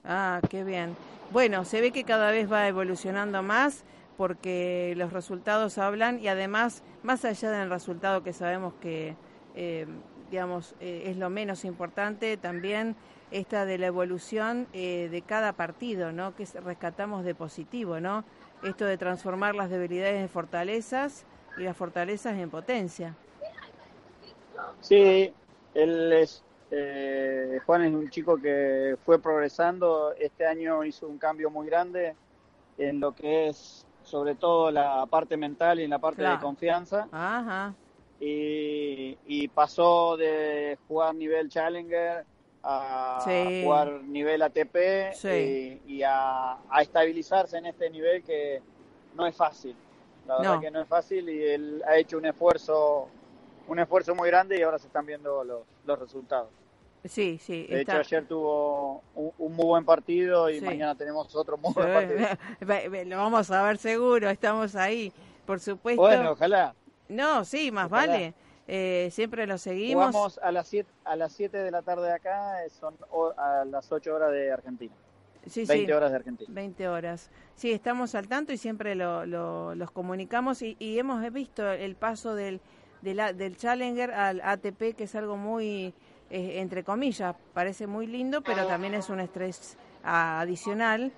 [0.04, 0.96] Ah, qué bien.
[1.30, 3.84] Bueno, se ve que cada vez va evolucionando más
[4.16, 9.16] porque los resultados hablan y además, más allá del resultado que sabemos que,
[9.54, 9.86] eh,
[10.30, 12.96] digamos, eh, es lo menos importante, también
[13.30, 16.34] esta de la evolución eh, de cada partido, ¿no?
[16.36, 18.24] Que rescatamos de positivo, ¿no?
[18.62, 21.24] esto de transformar las debilidades en fortalezas
[21.58, 23.14] y las fortalezas en potencia.
[24.80, 25.32] Sí,
[25.74, 31.50] él es, eh, Juan es un chico que fue progresando, este año hizo un cambio
[31.50, 32.14] muy grande
[32.78, 37.08] en lo que es sobre todo la parte mental y en la parte de confianza.
[37.12, 37.74] Ajá.
[38.18, 42.24] Y, y pasó de jugar nivel Challenger
[42.62, 43.20] a
[43.62, 44.76] jugar nivel ATP
[45.86, 48.60] y, a, estabilizarse en este nivel que
[49.14, 49.76] no es fácil.
[50.26, 53.08] La verdad que no es fácil y él ha hecho un esfuerzo,
[53.68, 56.48] un esfuerzo muy grande y ahora se están viendo los, los resultados.
[57.08, 57.66] Sí, sí.
[57.68, 61.92] De hecho, ayer tuvo un, muy buen partido y mañana tenemos otro muy buen
[62.60, 63.04] partido.
[63.04, 65.12] Lo vamos a ver seguro, estamos ahí,
[65.44, 66.02] por supuesto.
[66.02, 66.74] Bueno, ojalá.
[67.08, 68.34] No, sí, más vale.
[68.68, 70.06] Eh, siempre lo seguimos.
[70.06, 72.96] Jugamos a las 7 a las siete de la tarde de acá, eh, son
[73.36, 74.92] a las 8 horas de Argentina.
[75.46, 76.50] Sí, 20 horas de Argentina.
[76.52, 77.30] 20 horas.
[77.54, 82.60] Sí, estamos al tanto y siempre lo, los comunicamos y, hemos visto el paso del,
[83.02, 85.94] del Challenger al ATP, que es algo muy,
[86.30, 91.12] eh, entre comillas, parece muy lindo, pero también es un estrés adicional.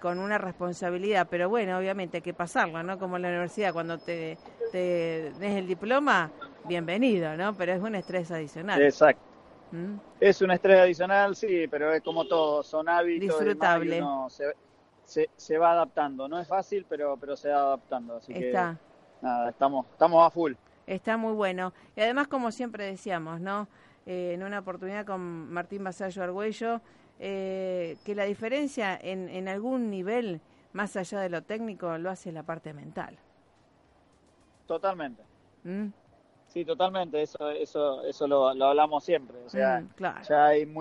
[0.00, 2.98] con una responsabilidad, pero bueno, obviamente hay que pasarla, ¿no?
[2.98, 4.38] Como en la universidad, cuando te,
[4.72, 6.30] te des el diploma,
[6.64, 7.54] bienvenido, ¿no?
[7.54, 8.80] Pero es un estrés adicional.
[8.80, 9.34] Exacto.
[9.74, 9.96] ¿Mm?
[10.20, 13.28] Es un estrés adicional, sí, pero es como todo, son hábitos.
[13.28, 14.02] Disfrutable.
[15.04, 16.28] se, se, va adaptando.
[16.28, 18.16] No es fácil, pero, pero se va adaptando.
[18.16, 18.78] Así Está.
[19.20, 20.52] que, nada, estamos, estamos a full.
[20.86, 21.72] Está muy bueno.
[21.96, 23.66] Y además, como siempre decíamos, ¿no?
[24.06, 26.80] Eh, en una oportunidad con Martín Basallo Argüello,
[27.18, 30.40] eh, que la diferencia en, en algún nivel,
[30.72, 33.16] más allá de lo técnico, lo hace la parte mental.
[34.66, 35.22] Totalmente.
[35.64, 35.88] ¿Mm?
[36.54, 39.36] Sí, totalmente, eso eso eso lo, hablamos siempre.
[39.44, 40.72] O sea, mm, ya hay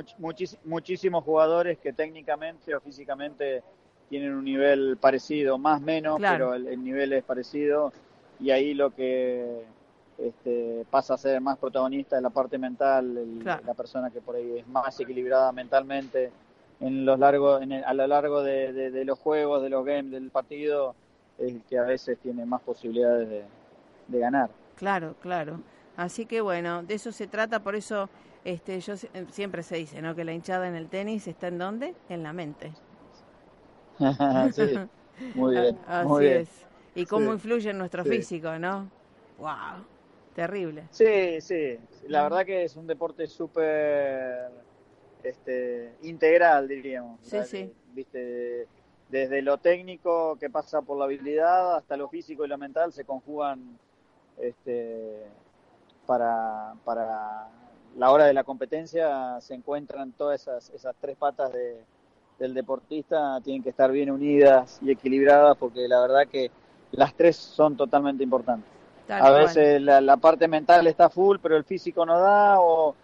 [0.63, 3.63] muchísimos jugadores que técnicamente o físicamente
[4.07, 7.91] tienen un nivel parecido, más menos, pero el, nivel es parecido
[8.39, 9.63] y ahí lo que
[10.17, 14.59] este, pasa a ser más protagonista es la parte mental, la persona que por ahí
[14.59, 16.31] es más equilibrada mentalmente
[16.79, 20.95] en los largos, en a lo largo de, los juegos, de los games, del partido,
[21.37, 23.43] es el que a veces tiene más posibilidades de,
[24.07, 24.49] de ganar.
[24.75, 25.61] Claro, claro.
[25.95, 28.09] Así que bueno, de eso se trata, por eso
[28.43, 28.95] este, yo
[29.31, 30.15] siempre se dice, ¿no?
[30.15, 31.95] Que la hinchada en el tenis está en dónde?
[32.09, 32.73] En la mente.
[34.51, 34.73] sí,
[35.35, 35.77] muy bien.
[35.87, 36.49] Así es.
[36.95, 38.89] Y cómo influye en nuestro físico, ¿no?
[39.39, 39.85] Wow,
[40.35, 40.87] terrible.
[40.91, 41.77] Sí, sí.
[42.07, 44.49] La verdad que es un deporte súper
[45.23, 47.19] este, integral, diríamos.
[47.21, 47.73] Sí, sí.
[47.93, 48.67] Viste,
[49.09, 53.05] desde lo técnico que pasa por la habilidad hasta lo físico y lo mental se
[53.05, 53.77] conjugan
[54.39, 55.23] este,
[56.05, 57.47] para, para
[57.97, 61.77] la hora de la competencia se encuentran todas esas, esas tres patas de,
[62.39, 66.51] del deportista, tienen que estar bien unidas y equilibradas porque la verdad que
[66.91, 68.69] las tres son totalmente importantes.
[69.09, 72.95] A veces la, parte mental está full, pero el físico no da, o,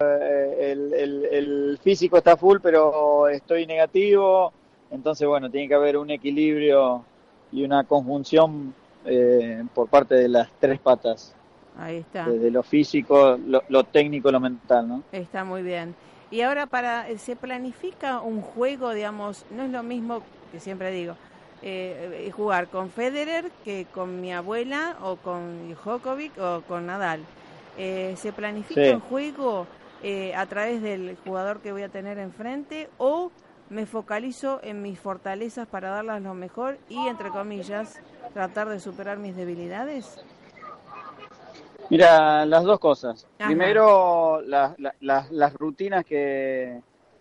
[0.00, 4.52] eh, el, el, el, físico está full, pero estoy negativo.
[4.90, 7.04] Entonces, bueno, tiene que haber un equilibrio
[7.52, 11.34] y una conjunción eh, por parte de las tres patas.
[11.78, 12.28] Ahí está.
[12.28, 15.02] Desde lo físico, lo, lo técnico, lo mental, ¿no?
[15.12, 15.94] Está muy bien.
[16.30, 21.14] Y ahora para se planifica un juego, digamos, no es lo mismo que siempre digo,
[21.62, 27.20] eh, jugar con Federer que con mi abuela o con Djokovic o con Nadal.
[27.76, 29.66] Eh, ¿Se planifica un juego
[30.02, 33.30] eh, a través del jugador que voy a tener enfrente o
[33.70, 38.00] me focalizo en mis fortalezas para darlas lo mejor y, entre comillas,
[38.32, 40.24] tratar de superar mis debilidades?
[41.90, 43.26] Mira, las dos cosas.
[43.38, 46.80] Primero, las rutinas que,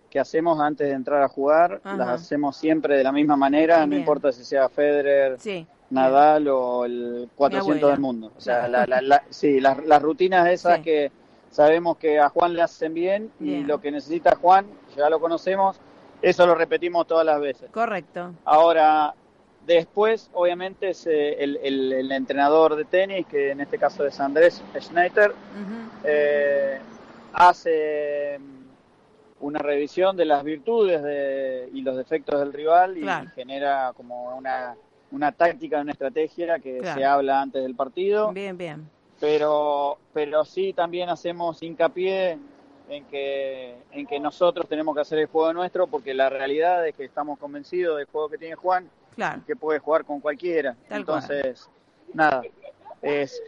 [0.10, 3.96] que hacemos antes de entrar a jugar, las hacemos siempre de la misma manera, no
[3.96, 5.38] importa si sea Federer,
[5.90, 8.32] Nadal o el 400 del mundo.
[8.36, 11.12] O sea, la, sí, las, rutinas esas que
[11.50, 14.66] sabemos que a Juan le hacen bien, y lo que necesita Juan,
[14.96, 15.80] ya lo conocemos,
[16.22, 17.70] eso lo repetimos todas las veces.
[17.72, 18.34] Correcto.
[18.44, 19.14] Ahora,
[19.68, 25.34] Después, obviamente, es eh, el, entrenador de tenis, que en este caso es Andrés Schneider,
[26.06, 26.80] eh,
[27.34, 28.40] hace
[29.40, 34.76] una revisión de las virtudes y los defectos del rival y genera como una,
[35.12, 38.32] una táctica, una estrategia que se habla antes del partido.
[38.32, 38.90] Bien, bien.
[39.20, 42.38] Pero, pero sí también hacemos hincapié
[42.90, 46.96] en que, en que nosotros tenemos que hacer el juego nuestro porque la realidad es
[46.96, 48.90] que estamos convencidos del juego que tiene Juan
[49.46, 50.76] que puede jugar con cualquiera.
[50.90, 51.70] Entonces,
[52.14, 52.44] nada,
[53.02, 53.42] es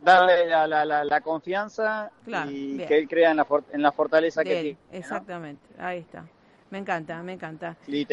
[0.00, 2.10] darle la, confianza
[2.48, 4.78] y que él crea en la, en la fortaleza que tiene.
[4.92, 6.24] Exactamente, ahí está.
[6.70, 7.76] Me encanta, me encanta.
[7.86, 8.06] Y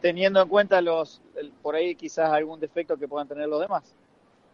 [0.00, 1.20] teniendo en cuenta los,
[1.62, 3.94] por ahí quizás algún defecto que puedan tener los demás.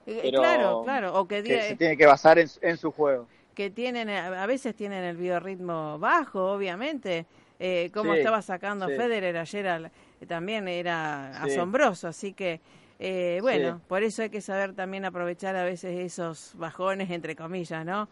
[0.07, 1.19] Eh, claro, claro.
[1.19, 3.27] O que, se tiene que basar en, su juego.
[3.55, 7.27] Que tienen, a veces tienen el biorritmo bajo, obviamente.
[7.63, 9.91] Eh, como estaba sacando Federer ayer
[10.27, 12.61] también era asombroso, así que
[13.03, 17.85] eh, bueno, por eso hay que saber también aprovechar a veces esos bajones, entre comillas,
[17.87, 18.09] ¿no?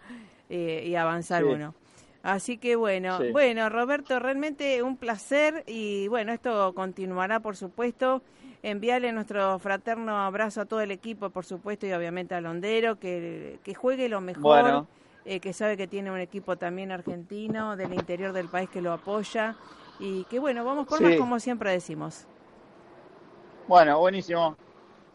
[0.49, 1.74] Eh, y avanzar uno.
[2.22, 8.22] Así que bueno, bueno, Roberto, realmente un placer y bueno, esto continuará, por supuesto.
[8.62, 13.61] Enviarle nuestro fraterno abrazo a todo el equipo, por supuesto, y obviamente a Londero, que,
[13.62, 14.86] que juegue lo mejor,
[15.26, 18.93] eh, que sabe que tiene un equipo también argentino del interior del país que lo
[18.93, 19.55] apoya
[20.01, 22.26] y que bueno, vamos por más como siempre decimos.
[23.68, 24.57] Bueno, buenísimo.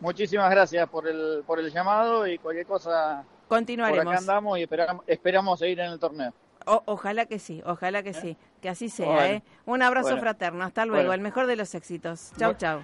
[0.04, 3.24] Muchísimas gracias por el, por el llamado y cualquier cosa.
[3.48, 4.04] Continuaremos.
[4.04, 6.34] Por acá andamos y esperamos, esperamos seguir en el torneo.
[6.66, 8.14] ojalá que sí, ojalá que ¿Eh?
[8.14, 9.32] sí, que así sea.
[9.32, 9.44] ¿eh?
[9.66, 12.34] Un abrazo fraterno, hasta luego, el mejor de los éxitos.
[12.38, 12.84] Chau, chau.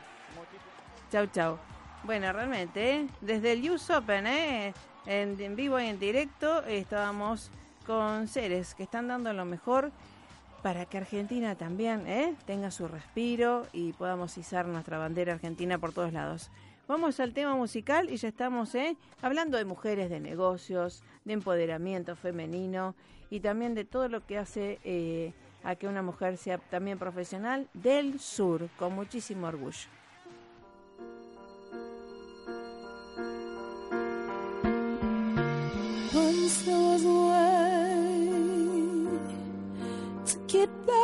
[1.12, 1.58] Chau, chau.
[2.06, 3.08] Bueno, realmente, ¿eh?
[3.20, 4.74] desde el US Open, ¿eh?
[5.06, 7.52] en, en vivo y en directo, estábamos
[7.86, 9.92] con seres que están dando lo mejor
[10.62, 12.36] para que Argentina también ¿eh?
[12.46, 16.50] tenga su respiro y podamos izar nuestra bandera argentina por todos lados.
[16.90, 18.98] Vamos al tema musical y ya estamos ¿eh?
[19.22, 22.96] hablando de mujeres, de negocios, de empoderamiento femenino
[23.30, 25.32] y también de todo lo que hace eh,
[25.64, 29.88] a que una mujer sea también profesional del sur, con muchísimo orgullo.
[40.88, 40.99] back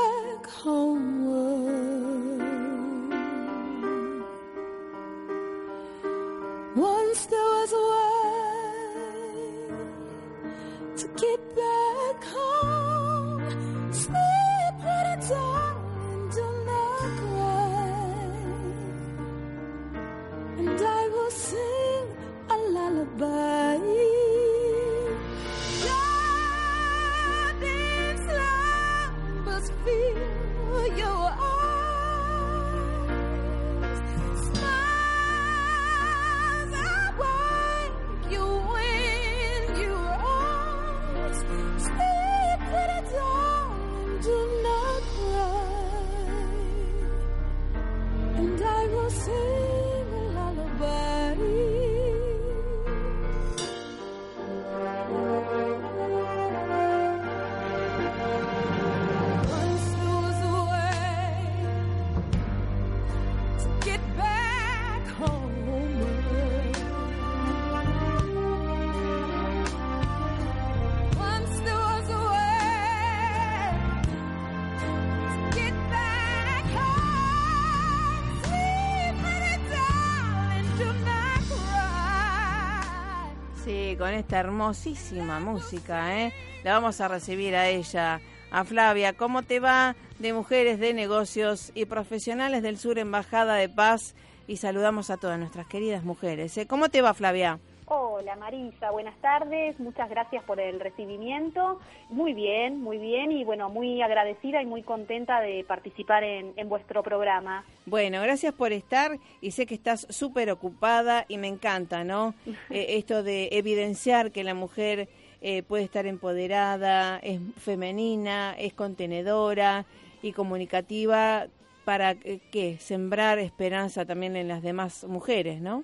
[84.06, 86.32] con esta hermosísima música, ¿eh?
[86.64, 89.14] La vamos a recibir a ella, a Flavia.
[89.14, 94.14] ¿Cómo te va de Mujeres de Negocios y Profesionales del Sur Embajada de Paz?
[94.46, 96.56] Y saludamos a todas nuestras queridas mujeres.
[96.60, 96.68] ¿eh?
[96.68, 97.58] ¿Cómo te va, Flavia?
[97.88, 101.80] Hola Marisa, buenas tardes, muchas gracias por el recibimiento.
[102.10, 107.04] Muy bien, muy bien y bueno, muy agradecida y muy contenta de participar en, vuestro
[107.04, 107.64] programa.
[107.86, 112.34] Bueno, gracias por estar y sé que estás súper ocupada y me encanta, ¿no?
[112.72, 115.08] Eh, esto de evidenciar que la mujer
[115.42, 119.86] eh, puede estar empoderada, es femenina, es contenedora
[120.24, 121.46] y comunicativa
[121.84, 122.78] para eh, ¿qué?
[122.80, 125.84] sembrar esperanza también en las demás mujeres, ¿no?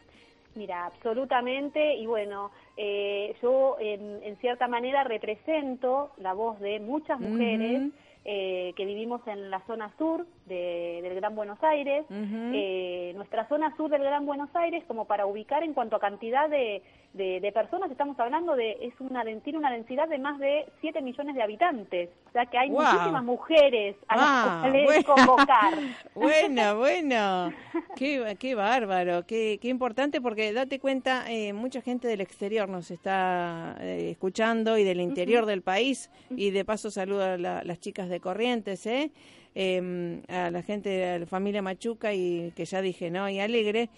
[0.55, 7.91] Mira, absolutamente, y bueno, eh, yo en, cierta manera represento la voz de muchas mujeres
[8.25, 12.05] eh, que vivimos en la zona sur del Gran Buenos Aires.
[12.09, 16.49] Eh, nuestra zona sur del Gran Buenos Aires, como para ubicar en cuanto a cantidad
[16.49, 16.83] de,
[17.13, 21.35] de, personas, estamos hablando de, es una, tiene una densidad de más de 7 millones
[21.35, 22.09] de habitantes.
[22.29, 25.73] O sea que hay muchísimas mujeres a las ah, cuales convocar.
[26.15, 27.53] bueno, bueno.
[27.95, 32.89] Qué, qué bárbaro, qué, qué importante, porque date cuenta, eh, mucha gente del exterior nos
[32.89, 38.09] está eh, escuchando y del interior del país, y de paso saludo a las chicas
[38.09, 39.11] de Corrientes, ¿eh?
[39.53, 43.29] Em, a la gente de la familia Machuca y que ya dije, ¿no?
[43.29, 43.89] Y Alegre,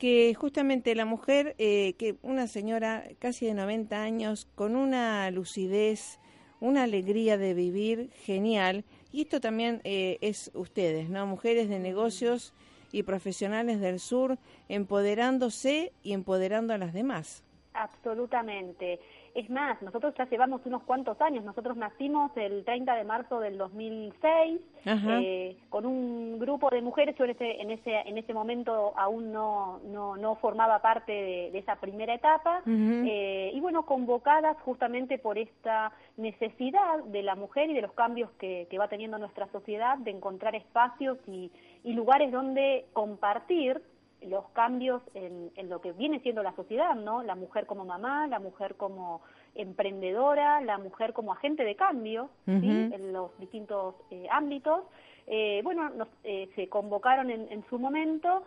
[0.00, 6.18] que justamente la mujer, eh, que una señora casi de 90 años, con una lucidez,
[6.58, 11.26] una alegría de vivir genial, y esto también eh, es ustedes, ¿no?
[11.26, 12.54] Mujeres de negocios
[12.92, 14.38] y profesionales del sur,
[14.70, 17.44] empoderándose y empoderando a las demás.
[17.74, 19.00] Absolutamente.
[19.34, 21.44] Es más, nosotros ya llevamos unos cuantos años.
[21.44, 27.14] Nosotros nacimos el 30 de marzo del 2006 eh, con un grupo de mujeres.
[27.16, 31.58] Yo en ese, en ese, en ese momento aún no, no, no formaba parte de,
[31.58, 32.62] esa primera etapa.
[32.66, 38.30] eh, y bueno, convocadas justamente por esta necesidad de la mujer y de los cambios
[38.38, 41.50] que, que va teniendo nuestra sociedad de encontrar espacios y,
[41.84, 43.80] y lugares donde compartir
[44.22, 47.22] los cambios en, lo que viene siendo la sociedad, ¿no?
[47.22, 49.22] La mujer como mamá, la mujer como
[49.54, 54.84] emprendedora, la mujer como agente de cambio en los distintos eh, ámbitos.
[55.26, 55.90] Eh, bueno,
[56.22, 58.44] se convocaron en, su momento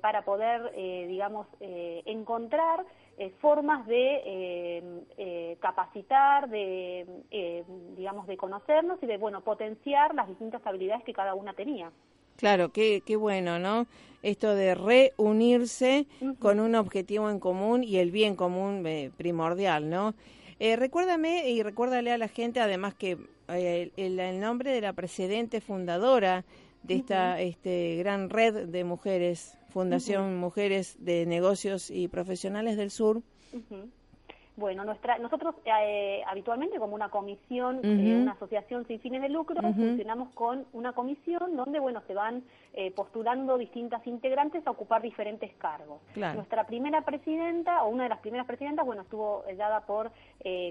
[0.00, 0.72] para poder,
[1.08, 2.84] digamos, encontrar
[3.40, 7.06] formas de capacitar, de,
[7.96, 11.90] digamos, de conocernos y de, bueno, potenciar las distintas habilidades que cada una tenía.
[12.40, 13.86] Claro, qué, qué bueno, ¿no?
[14.22, 16.06] Esto de reunirse
[16.38, 20.14] con un objetivo en común y el bien común eh, primordial, ¿no?
[20.58, 23.18] Eh, recuérdame y recuérdale a la gente, además, que
[23.48, 26.46] eh, el, nombre de la presidente fundadora
[26.82, 33.22] de esta este, gran red de mujeres, Fundación Mujeres de Negocios y Profesionales del Sur.
[34.60, 39.58] Bueno, nuestra, nosotros eh, habitualmente como una comisión, eh, una asociación sin fines de lucro,
[39.72, 42.44] funcionamos con una comisión donde, bueno, se van
[42.74, 46.02] eh, postulando distintas integrantes a ocupar diferentes cargos.
[46.14, 50.12] Nuestra primera presidenta, o una de las primeras presidentas, bueno, estuvo dada por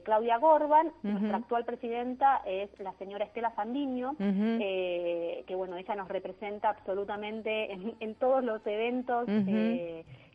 [0.04, 6.70] Claudia Gorban, nuestra actual presidenta es la señora Estela Fandiño, que, bueno, ella nos representa
[6.70, 9.28] absolutamente en, en todos los eventos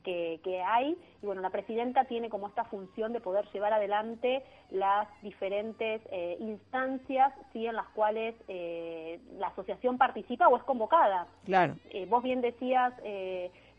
[0.04, 0.96] que, hay.
[1.22, 6.36] Y bueno, la presidenta tiene como esta función de poder llevar adelante las diferentes eh,
[6.40, 7.66] instancias ¿sí?
[7.66, 11.26] en las cuales eh, la asociación participa o es convocada.
[11.44, 11.76] Claro.
[11.90, 12.92] Eh, vos bien decías,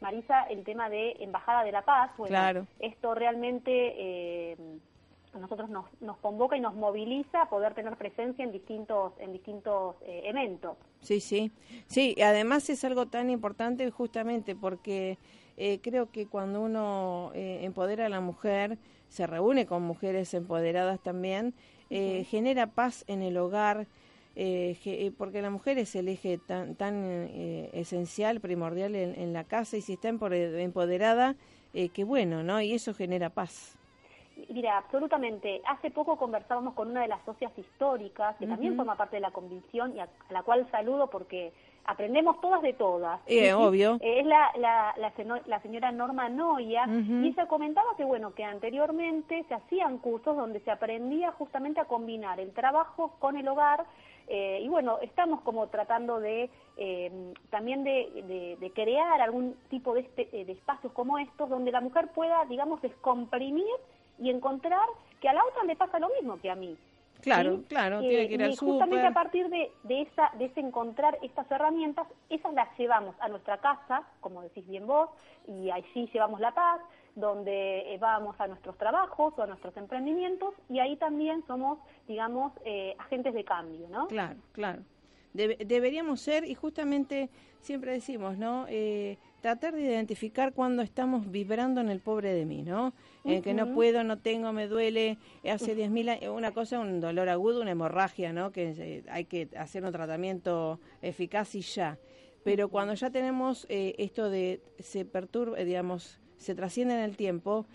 [0.01, 2.11] Marisa, el tema de Embajada de la Paz.
[2.17, 2.67] Bueno, claro.
[2.79, 4.57] Esto realmente
[5.33, 9.33] a nosotros nos, nos, convoca y nos moviliza a poder tener presencia en distintos en
[9.33, 10.77] distintos eventos.
[11.01, 11.51] Sí, sí,
[11.87, 12.15] sí.
[12.21, 15.17] Además es algo tan importante justamente porque
[15.57, 18.77] eh, creo que cuando uno eh, empodera a la mujer,
[19.07, 21.53] se reúne con mujeres empoderadas también,
[21.89, 23.87] eh, genera paz en el hogar,
[25.17, 27.29] porque la mujer es el eje tan, tan
[27.71, 31.35] esencial, primordial en, la casa, y si está empoderada,
[31.71, 32.59] qué bueno, ¿no?
[32.59, 33.77] Y eso genera paz.
[34.49, 35.61] Mira, absolutamente.
[35.65, 39.31] Hace poco conversábamos con una de las socias históricas, que también forma parte de la
[39.31, 41.53] convención y a la cual saludo porque
[41.85, 43.19] aprendemos todas de todas.
[43.27, 43.97] Eh, obvio.
[44.01, 44.95] es la, la,
[45.45, 50.59] la, señora Norma Noya, y ella comentaba que, bueno, que anteriormente se hacían cursos donde
[50.61, 53.85] se aprendía justamente a combinar el trabajo con el hogar,
[54.27, 60.01] eh, y bueno, estamos como tratando de eh, también de, de, crear algún tipo de,
[60.01, 63.65] este, de espacios como estos donde la mujer pueda, digamos, descomprimir
[64.17, 64.87] y encontrar
[65.21, 66.75] que a la otra le pasa lo mismo que a mí.
[67.25, 70.59] Claro, claro, tiene que ir al Y justamente a partir de, de, esa, de ese
[70.59, 75.09] encontrar estas herramientas, esas las llevamos a nuestra casa, como decís bien vos,
[75.47, 76.81] y allí llevamos la paz,
[77.15, 82.51] donde eh, vamos a nuestros trabajos o a nuestros emprendimientos, y ahí también somos, digamos,
[82.63, 84.07] eh, agentes de cambio, ¿no?
[84.07, 84.83] Claro, claro.
[85.33, 88.67] deberíamos ser, y justamente siempre decimos, ¿no?
[88.69, 92.93] Eh, tratar de identificar cuando estamos vibrando en el pobre de mí, ¿no?
[93.23, 95.17] Eh, que no puedo, no tengo, me duele,
[95.49, 98.51] hace 10.000 años, una cosa, un dolor agudo, una hemorragia, ¿no?
[98.51, 101.97] Que eh, hay que hacer un tratamiento eficaz y ya.
[102.43, 107.65] Pero cuando ya tenemos eh, esto de se perturba, digamos, se trasciende en el tiempo,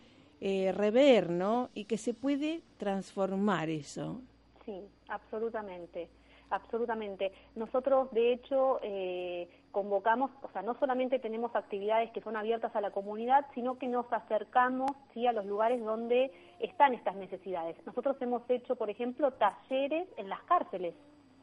[0.41, 1.69] rever, ¿no?
[1.75, 4.23] Y que se puede transformar eso.
[4.65, 6.09] Sí, absolutamente
[6.51, 7.33] absolutamente.
[7.55, 12.81] Nosotros, de hecho, eh, convocamos, o sea, no solamente tenemos actividades que son abiertas a
[12.81, 15.27] la comunidad, sino que nos acercamos ¿sí?
[15.27, 17.77] a los lugares donde están estas necesidades.
[17.87, 20.95] Nosotros hemos hecho, por ejemplo, talleres en las cárceles.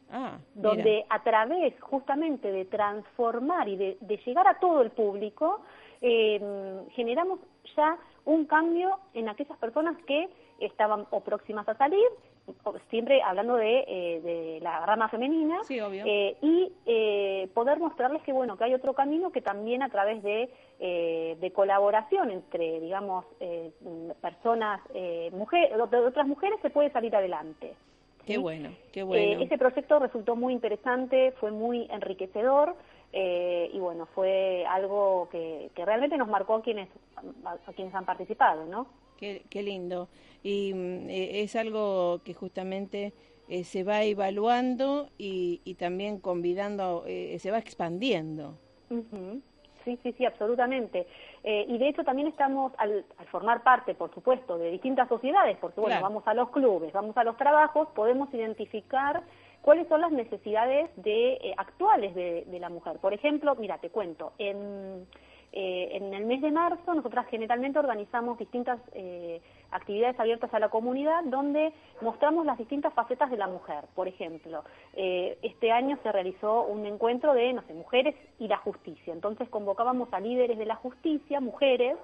[0.09, 5.59] Ah, donde a través justamente de transformar y de, llegar a todo el público,
[5.99, 7.41] eh, generamos
[7.75, 10.29] ya un cambio en aquellas personas que
[10.59, 12.07] estaban o próximas a salir
[12.89, 18.57] siempre hablando de, eh, de la rama femenina, eh, y eh, poder mostrarles que bueno
[18.57, 23.25] que hay otro camino que también a través de, de colaboración entre digamos
[24.21, 24.79] personas
[25.31, 27.73] mujeres de otras mujeres se puede salir adelante.
[28.25, 29.41] Qué bueno, qué bueno.
[29.41, 32.75] ese proyecto resultó muy interesante, fue muy enriquecedor.
[33.13, 36.89] y bueno, fue algo que, que realmente nos marcó a quienes,
[37.43, 38.87] a quienes han participado, ¿no?
[39.17, 40.07] Qué, qué lindo.
[40.43, 43.13] Y mm, e, es algo que justamente
[43.49, 48.57] eh, se va evaluando y, y también convidando, eh, se va expandiendo.
[49.85, 51.07] Sí, sí, sí, absolutamente.
[51.45, 55.79] Eh, y de hecho también estamos, al, formar parte, por supuesto, de distintas sociedades, porque
[55.79, 59.23] bueno, vamos a los clubes, vamos a los trabajos, podemos identificar
[59.61, 62.97] cuáles son las necesidades de, actuales de, de, la mujer.
[62.99, 65.07] Por ejemplo, mira, te cuento, en
[65.59, 69.41] eh, en el mes de marzo nosotras generalmente organizamos distintas eh,
[69.71, 73.85] actividades abiertas a la comunidad donde mostramos las distintas facetas de la mujer.
[73.95, 78.57] Por ejemplo, eh, este año se realizó un encuentro de, no sé, mujeres y la
[78.57, 79.11] justicia.
[79.11, 81.97] Entonces convocábamos a líderes de la justicia, mujeres,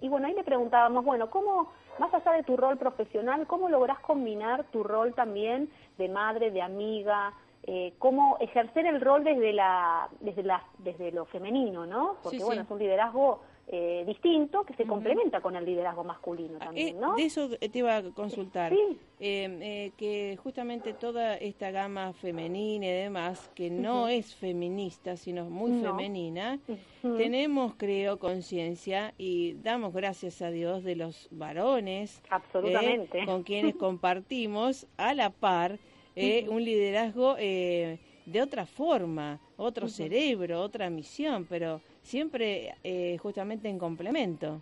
[0.00, 3.98] y bueno, ahí le preguntábamos, bueno, ¿cómo, más allá de tu rol profesional, cómo lográs
[3.98, 7.32] combinar tu rol también de madre, de amiga,
[7.66, 12.60] eh, cómo ejercer el rol desde la desde la desde lo femenino no porque bueno
[12.60, 17.00] es un liderazgo eh, distinto que se complementa con el liderazgo masculino ah, también eh,
[17.00, 18.70] no de eso te iba a consultar.
[19.18, 26.58] Que justamente toda esta gama femenina y demás que no es feminista sino muy femenina
[27.00, 33.24] tenemos creo conciencia y damos gracias a Dios de los varones absolutamente.
[33.24, 35.78] con quienes compartimos a la par
[36.16, 43.68] eh, un liderazgo eh, de otra forma, otro cerebro, otra misión, pero siempre eh, justamente
[43.68, 44.60] en complemento.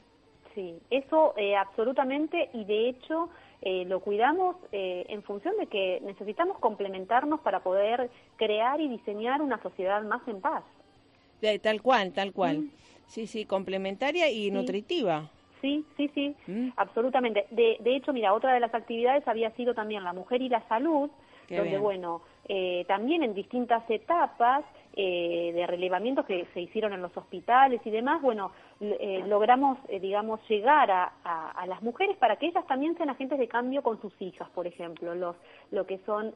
[0.55, 3.30] Sí, eso absolutamente y de hecho
[3.62, 10.03] lo cuidamos en función de que necesitamos complementarnos para poder crear y diseñar una sociedad
[10.03, 10.62] más en paz.
[11.62, 12.68] tal cual, tal cual.
[13.07, 15.30] Sí, sí, complementaria y nutritiva.
[15.62, 16.70] Sí, sí, sí, mm.
[16.76, 17.46] absolutamente.
[17.50, 20.66] De, de hecho, mira, otra de las actividades había sido también la mujer y la
[20.68, 21.09] salud,
[21.49, 24.64] donde, bueno, eh, también en distintas etapas
[24.95, 30.40] eh, de relevamientos que se hicieron en los hospitales y demás, bueno, eh, logramos, digamos,
[30.49, 34.12] llegar a, a, las mujeres para que ellas también sean agentes de cambio con sus
[34.20, 35.36] hijas, por ejemplo, los,
[35.70, 36.34] lo que son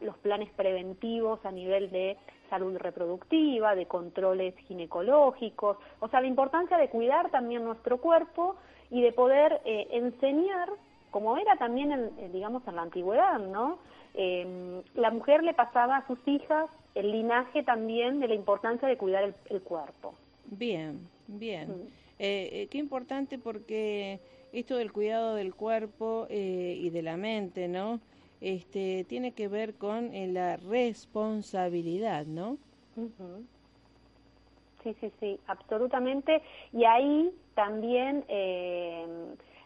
[0.00, 2.16] los planes preventivos a nivel de
[2.50, 8.56] salud reproductiva, de controles ginecológicos, o sea, la importancia de cuidar también nuestro cuerpo
[8.90, 10.68] y de poder enseñar,
[11.10, 13.78] como era también, en, digamos, en la antigüedad, ¿no?
[14.14, 18.96] Eh, la mujer le pasaba a sus hijas el linaje también de la importancia de
[18.96, 20.14] cuidar el, cuerpo.
[20.46, 20.98] Bien,
[21.28, 21.68] bien.
[21.68, 21.86] Mm.
[22.18, 24.18] Eh, eh, qué importante porque
[24.52, 28.00] esto del cuidado del cuerpo eh, y de la mente, ¿no?
[28.40, 32.56] Este, tiene que ver con la responsabilidad, ¿no?
[34.82, 36.42] Sí, sí, sí, absolutamente.
[36.72, 38.24] Y ahí también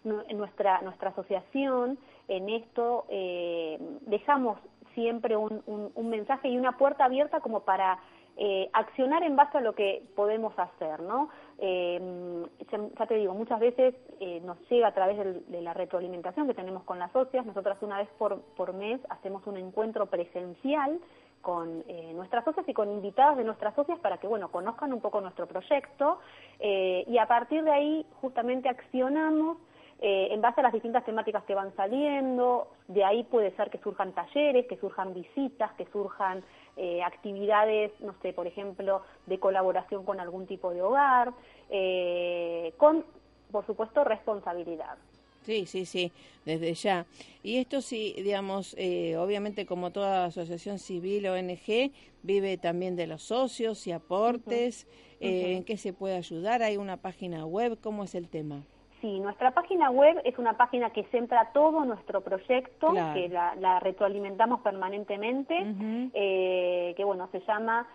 [0.05, 1.99] nuestra, nuestra asociación
[2.29, 4.59] en esto eh, dejamos
[4.95, 7.99] siempre un, un, mensaje y una puerta abierta como para
[8.37, 11.31] eh, accionar en base a lo que podemos hacer, ¿no?
[11.59, 13.95] Eh, ya, te digo, muchas veces
[14.43, 17.47] nos llega a través de la retroalimentación que tenemos con las socias.
[17.47, 20.99] Nosotras una vez por, por mes hacemos un encuentro presencial
[21.41, 21.83] con
[22.15, 25.47] nuestras socias y con invitadas de nuestras socias para que, bueno, conozcan un poco nuestro
[25.47, 26.21] proyecto
[26.61, 29.59] y a partir de ahí justamente accionamos
[30.05, 33.79] eh, en base a las distintas temáticas que van saliendo, de ahí puede ser que
[33.79, 36.43] surjan talleres, que surjan visitas, que surjan
[36.77, 41.33] eh, actividades, no sé, por ejemplo, de colaboración con algún tipo de hogar,
[41.71, 43.05] eh, con,
[43.53, 44.99] por supuesto, responsabilidad.
[45.43, 46.11] Sí, sí, sí,
[46.45, 47.07] desde ya.
[47.45, 51.93] Y esto sí, digamos, obviamente como toda asociación civil o ONG,
[52.25, 54.89] vive también de los socios y aportes,
[55.21, 58.65] en qué se puede ayudar, hay una página web, ¿cómo es el tema?
[59.03, 64.61] Sí, nuestra página web es una página que centra todo nuestro proyecto, que la, retroalimentamos
[64.61, 65.75] permanentemente,
[66.15, 67.89] eh, que bueno, se llama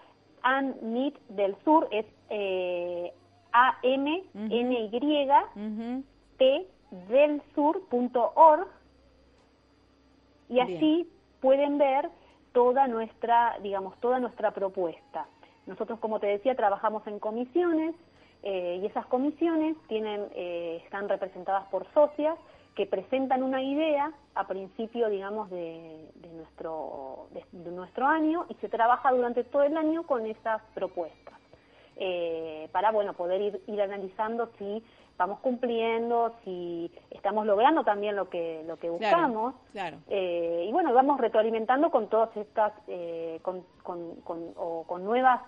[0.43, 3.13] ANMIT del Sur, es eh,
[3.53, 4.27] A-M-N-Y-T
[7.09, 8.67] del Sur.org
[10.49, 12.09] y así pueden ver
[12.51, 15.25] toda nuestra, digamos, toda nuestra propuesta.
[15.67, 17.95] Nosotros, como te decía, trabajamos en comisiones,
[18.43, 22.37] eh, y esas comisiones tienen, eh, están representadas por socias
[22.75, 29.11] que presentan una idea a principio, digamos, de, nuestro, de, nuestro año y se trabaja
[29.11, 31.33] durante todo el año con esas propuestas
[31.95, 34.83] eh, para, bueno, poder ir, ir analizando si
[35.17, 39.55] vamos cumpliendo, si estamos logrando también lo que lo que buscamos.
[39.71, 42.71] Claro, y bueno, vamos retroalimentando con todas estas,
[43.41, 45.41] con, con, con, o con nuevas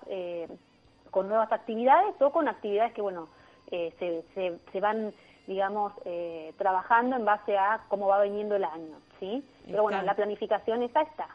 [1.12, 3.28] con nuevas actividades o con actividades que, bueno,
[3.72, 5.14] eh, se, se, van,
[5.46, 9.44] digamos, eh, trabajando en base a cómo va viniendo el año, ¿sí?
[9.68, 11.28] Pero bueno, la planificación esa está.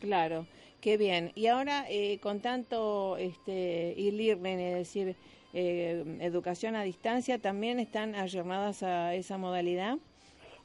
[0.00, 0.44] Claro,
[0.82, 1.32] qué bien.
[1.34, 5.16] Y ahora, eh, con tanto este, e-learning, es decir,
[5.54, 9.96] educación a distancia, ¿también están ayornadas a esa modalidad?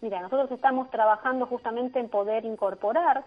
[0.02, 3.24] Mira, nosotros estamos trabajando justamente en poder incorporar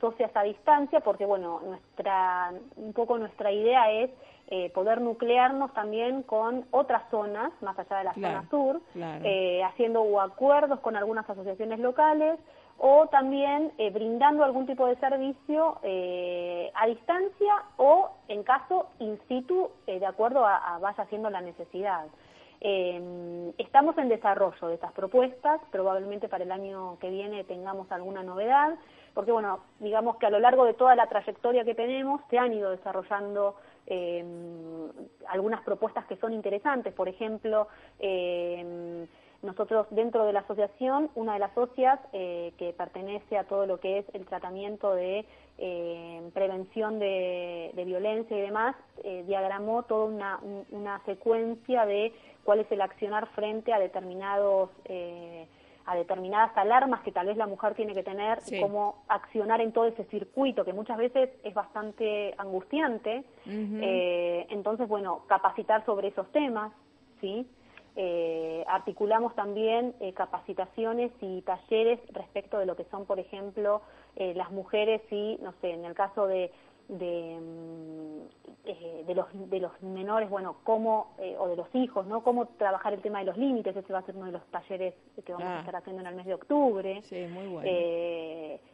[0.00, 4.10] socias a distancia, porque bueno, nuestra un poco nuestra idea es
[4.52, 10.20] eh, poder nuclearnos también con otras zonas, más allá de la zona sur, eh, haciendo
[10.20, 12.36] acuerdos con algunas asociaciones locales
[12.78, 19.20] o también eh, brindando algún tipo de servicio eh, a distancia o en caso in
[19.28, 22.06] situ de acuerdo a, vaya siendo la necesidad.
[22.60, 28.74] estamos en desarrollo de estas propuestas, probablemente para el año que viene tengamos alguna novedad,
[29.14, 32.52] porque bueno, digamos que a lo largo de toda la trayectoria que tenemos se han
[32.52, 33.54] ido desarrollando
[35.26, 37.68] algunas propuestas que son interesantes, por ejemplo,
[39.42, 43.80] nosotros dentro de la asociación, una de las socias eh, que pertenece a todo lo
[43.80, 45.24] que es el tratamiento de
[45.58, 52.12] eh, prevención de, violencia y demás, eh, diagramó toda una, una, secuencia de
[52.44, 54.70] cuál es el accionar frente a determinados
[55.90, 59.86] a determinadas alarmas que tal vez la mujer tiene que tener, cómo accionar en todo
[59.86, 63.24] ese circuito que muchas veces es bastante angustiante.
[63.44, 66.72] entonces, bueno, capacitar sobre esos temas,
[67.20, 67.44] ¿sí?
[67.96, 73.82] Eh, articulamos también eh, capacitaciones y talleres respecto de lo que son, por ejemplo,
[74.14, 76.52] eh, las mujeres y, no sé, en el caso de,
[76.98, 82.22] de, mm, de, los, de los menores, bueno, cómo, o de los hijos, ¿no?
[82.22, 84.94] Cómo trabajar el tema de los límites, ese va a ser uno de los talleres
[85.24, 85.60] que vamos a ah.
[85.60, 87.02] estar haciendo en el mes de octubre.
[87.02, 87.68] Sí, muy bueno.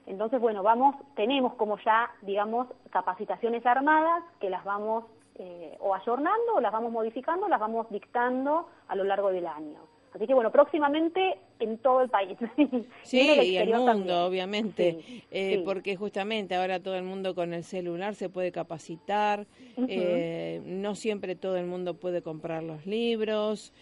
[0.06, 5.04] entonces, bueno, vamos, tenemos como ya, digamos, capacitaciones armadas que las vamos
[5.38, 9.80] eh, o ayornando, o las vamos modificando, las vamos dictando a lo largo del año.
[10.16, 12.36] Así que bueno, próximamente en todo el país.
[13.02, 14.98] sí, y el mundo, obviamente,
[15.30, 19.46] eh, porque justamente ahora todo el mundo con el celular se puede capacitar,
[19.88, 23.72] eh, no siempre todo el mundo puede comprar los libros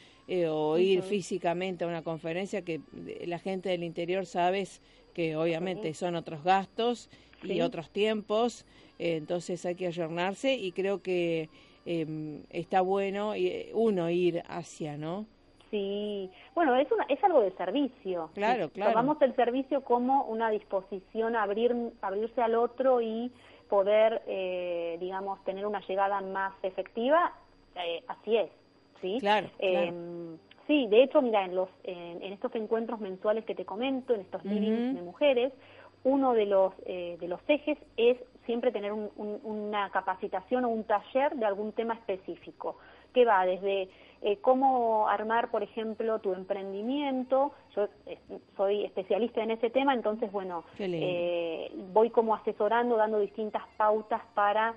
[0.51, 2.80] o ir físicamente a una conferencia que
[3.26, 4.80] la gente del interior sabes
[5.14, 7.09] que obviamente son otros gastos
[7.43, 8.66] y otros tiempos,
[8.99, 11.49] eh, entonces hay que ayornarse y creo que
[11.87, 15.26] em, está bueno eh, uno ir hacia, ¿no?
[15.74, 18.30] Sí, bueno, es, una, es algo de servicio.
[18.34, 18.92] Claro, claro.
[18.92, 23.32] Tomamos el servicio como una disposición a abrir, abrirse al otro y
[23.68, 27.32] poder, eh, digamos, tener una llegada más efectiva,
[28.06, 28.50] así es,
[29.00, 29.16] ¿sí?
[29.18, 34.14] Claro, em, Sí, de hecho, mira, en, los, en, estos encuentros mensuales que te comento,
[34.14, 35.52] en estos livings de mujeres,
[36.04, 38.16] uno de los, eh, de los ejes es
[38.46, 42.78] siempre tener una capacitación o un taller de algún tema específico,
[43.14, 43.88] que va desde
[44.20, 47.52] eh, cómo armar, por ejemplo, tu emprendimiento.
[47.74, 48.18] Yo eh,
[48.56, 50.64] soy especialista en ese tema, entonces, bueno,
[51.92, 54.74] voy como asesorando, dando distintas pautas para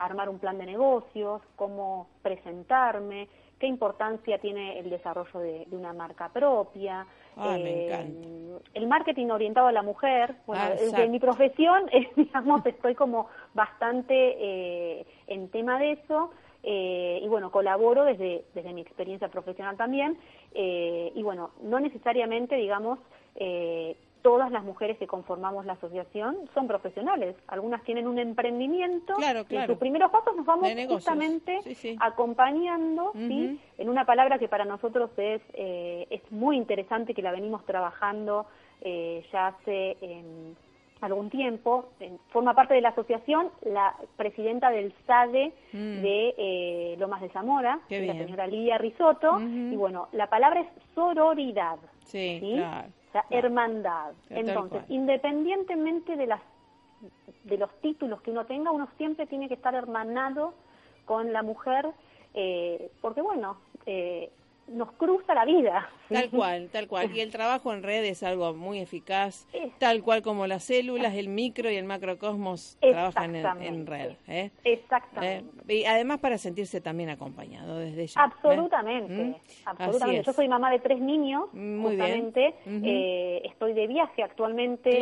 [0.00, 3.28] armar un plan de negocios, cómo presentarme,
[3.58, 7.06] qué importancia tiene el desarrollo de, una marca propia.
[7.42, 14.14] Eh, el marketing orientado a la mujer, bueno, ah, mi profesión, digamos, estoy como bastante
[14.38, 16.30] eh, en tema de eso.
[16.68, 20.18] Eh, y bueno, colaboro desde, desde mi experiencia profesional también,
[20.52, 22.98] y bueno, no necesariamente, digamos,
[24.26, 27.36] todas las mujeres que conformamos la asociación son profesionales.
[27.46, 29.14] Algunas tienen un emprendimiento.
[29.14, 29.62] Claro, claro.
[29.62, 31.60] En sus primeros pasos nos vamos justamente
[32.00, 37.64] acompañando, En una palabra que para nosotros es, eh, es muy interesante, que la venimos
[37.66, 38.46] trabajando
[38.80, 40.56] eh, ya hace em,
[41.00, 41.90] algún tiempo.
[42.28, 46.02] forma parte de la asociación la presidenta del SADE mm.
[46.02, 49.38] de eh, Lomas de Zamora, la señora Lidia Risotto.
[49.40, 51.78] Y bueno, la palabra es sororidad.
[52.04, 52.88] Sí, claro
[53.30, 54.12] hermandad.
[54.30, 56.40] Entonces, independientemente de las
[57.44, 60.54] de los títulos que uno tenga, uno siempre tiene que estar hermanado
[61.04, 61.86] con la mujer,
[62.34, 64.30] eh, porque bueno, eh,
[64.68, 65.88] nos cruza la vida.
[66.08, 67.14] Tal cual, tal cual.
[67.14, 69.46] Y el trabajo en red es algo muy eficaz,
[69.78, 74.12] tal cual como las células, el micro y el macrocosmos trabajan en, red.
[74.28, 74.50] ¿eh?
[74.64, 75.50] Exactamente.
[75.68, 75.74] ¿Eh?
[75.74, 78.20] Y además para sentirse también acompañado desde ya.
[78.20, 78.24] ¿eh?
[78.24, 79.34] Absolutamente, ¿Mm?
[79.64, 80.22] absolutamente.
[80.22, 82.54] Yo soy mamá de tres niños, muy justamente.
[83.44, 84.98] estoy de viaje actualmente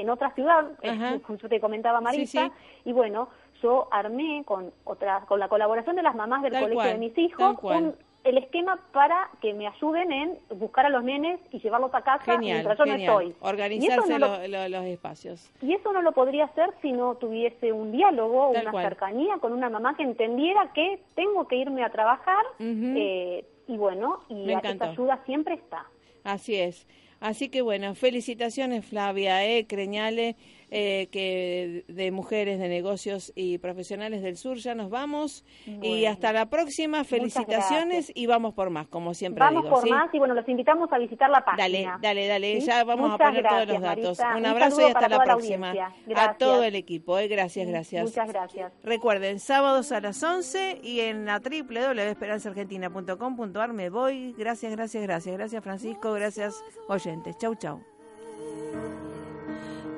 [0.00, 0.70] en otra ciudad,
[1.26, 2.50] como yo te comentaba Marisa,
[2.84, 3.28] y bueno,
[3.62, 7.56] yo armé con otra, con la colaboración de las mamás del colegio de mis hijos
[7.62, 7.94] un
[8.24, 12.38] el esquema para que me ayuden en buscar a los nenes y llevarlos a casa
[12.38, 13.34] mientras yo no estoy.
[13.40, 15.50] Organizarse los espacios.
[15.60, 19.68] Y eso no lo podría hacer si no tuviese un diálogo, una cercanía con una
[19.68, 25.20] mamá que entendiera que tengo que irme a trabajar eh, y bueno, y esa ayuda
[25.26, 25.86] siempre está.
[26.24, 26.86] Así es.
[27.20, 30.36] Así que bueno, felicitaciones Flavia, eh, Creñale
[30.74, 34.56] eh, que de mujeres de negocios y profesionales del sur.
[34.56, 37.04] Ya nos vamos y hasta la próxima.
[37.04, 40.96] Felicitaciones y vamos por más, como siempre vamos por más y bueno, los invitamos a
[40.98, 41.62] visitar la página.
[41.62, 42.58] Dale, dale, dale.
[42.60, 44.18] Ya vamos a poner todos los datos.
[44.18, 45.74] Un abrazo y hasta la próxima.
[46.16, 47.18] a todo el equipo.
[47.18, 47.28] Eh.
[47.28, 48.04] Gracias, gracias.
[48.04, 48.72] Muchas gracias.
[48.82, 54.34] Recuerden, sábados a las 11 y en la www.esperanzaargentina.com.ar me voy.
[54.38, 55.36] Gracias, gracias, gracias.
[55.36, 56.14] Gracias, Francisco.
[56.14, 57.36] Gracias, oyentes.
[57.36, 57.82] Chau, chau.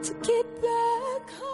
[0.05, 1.54] to get back home.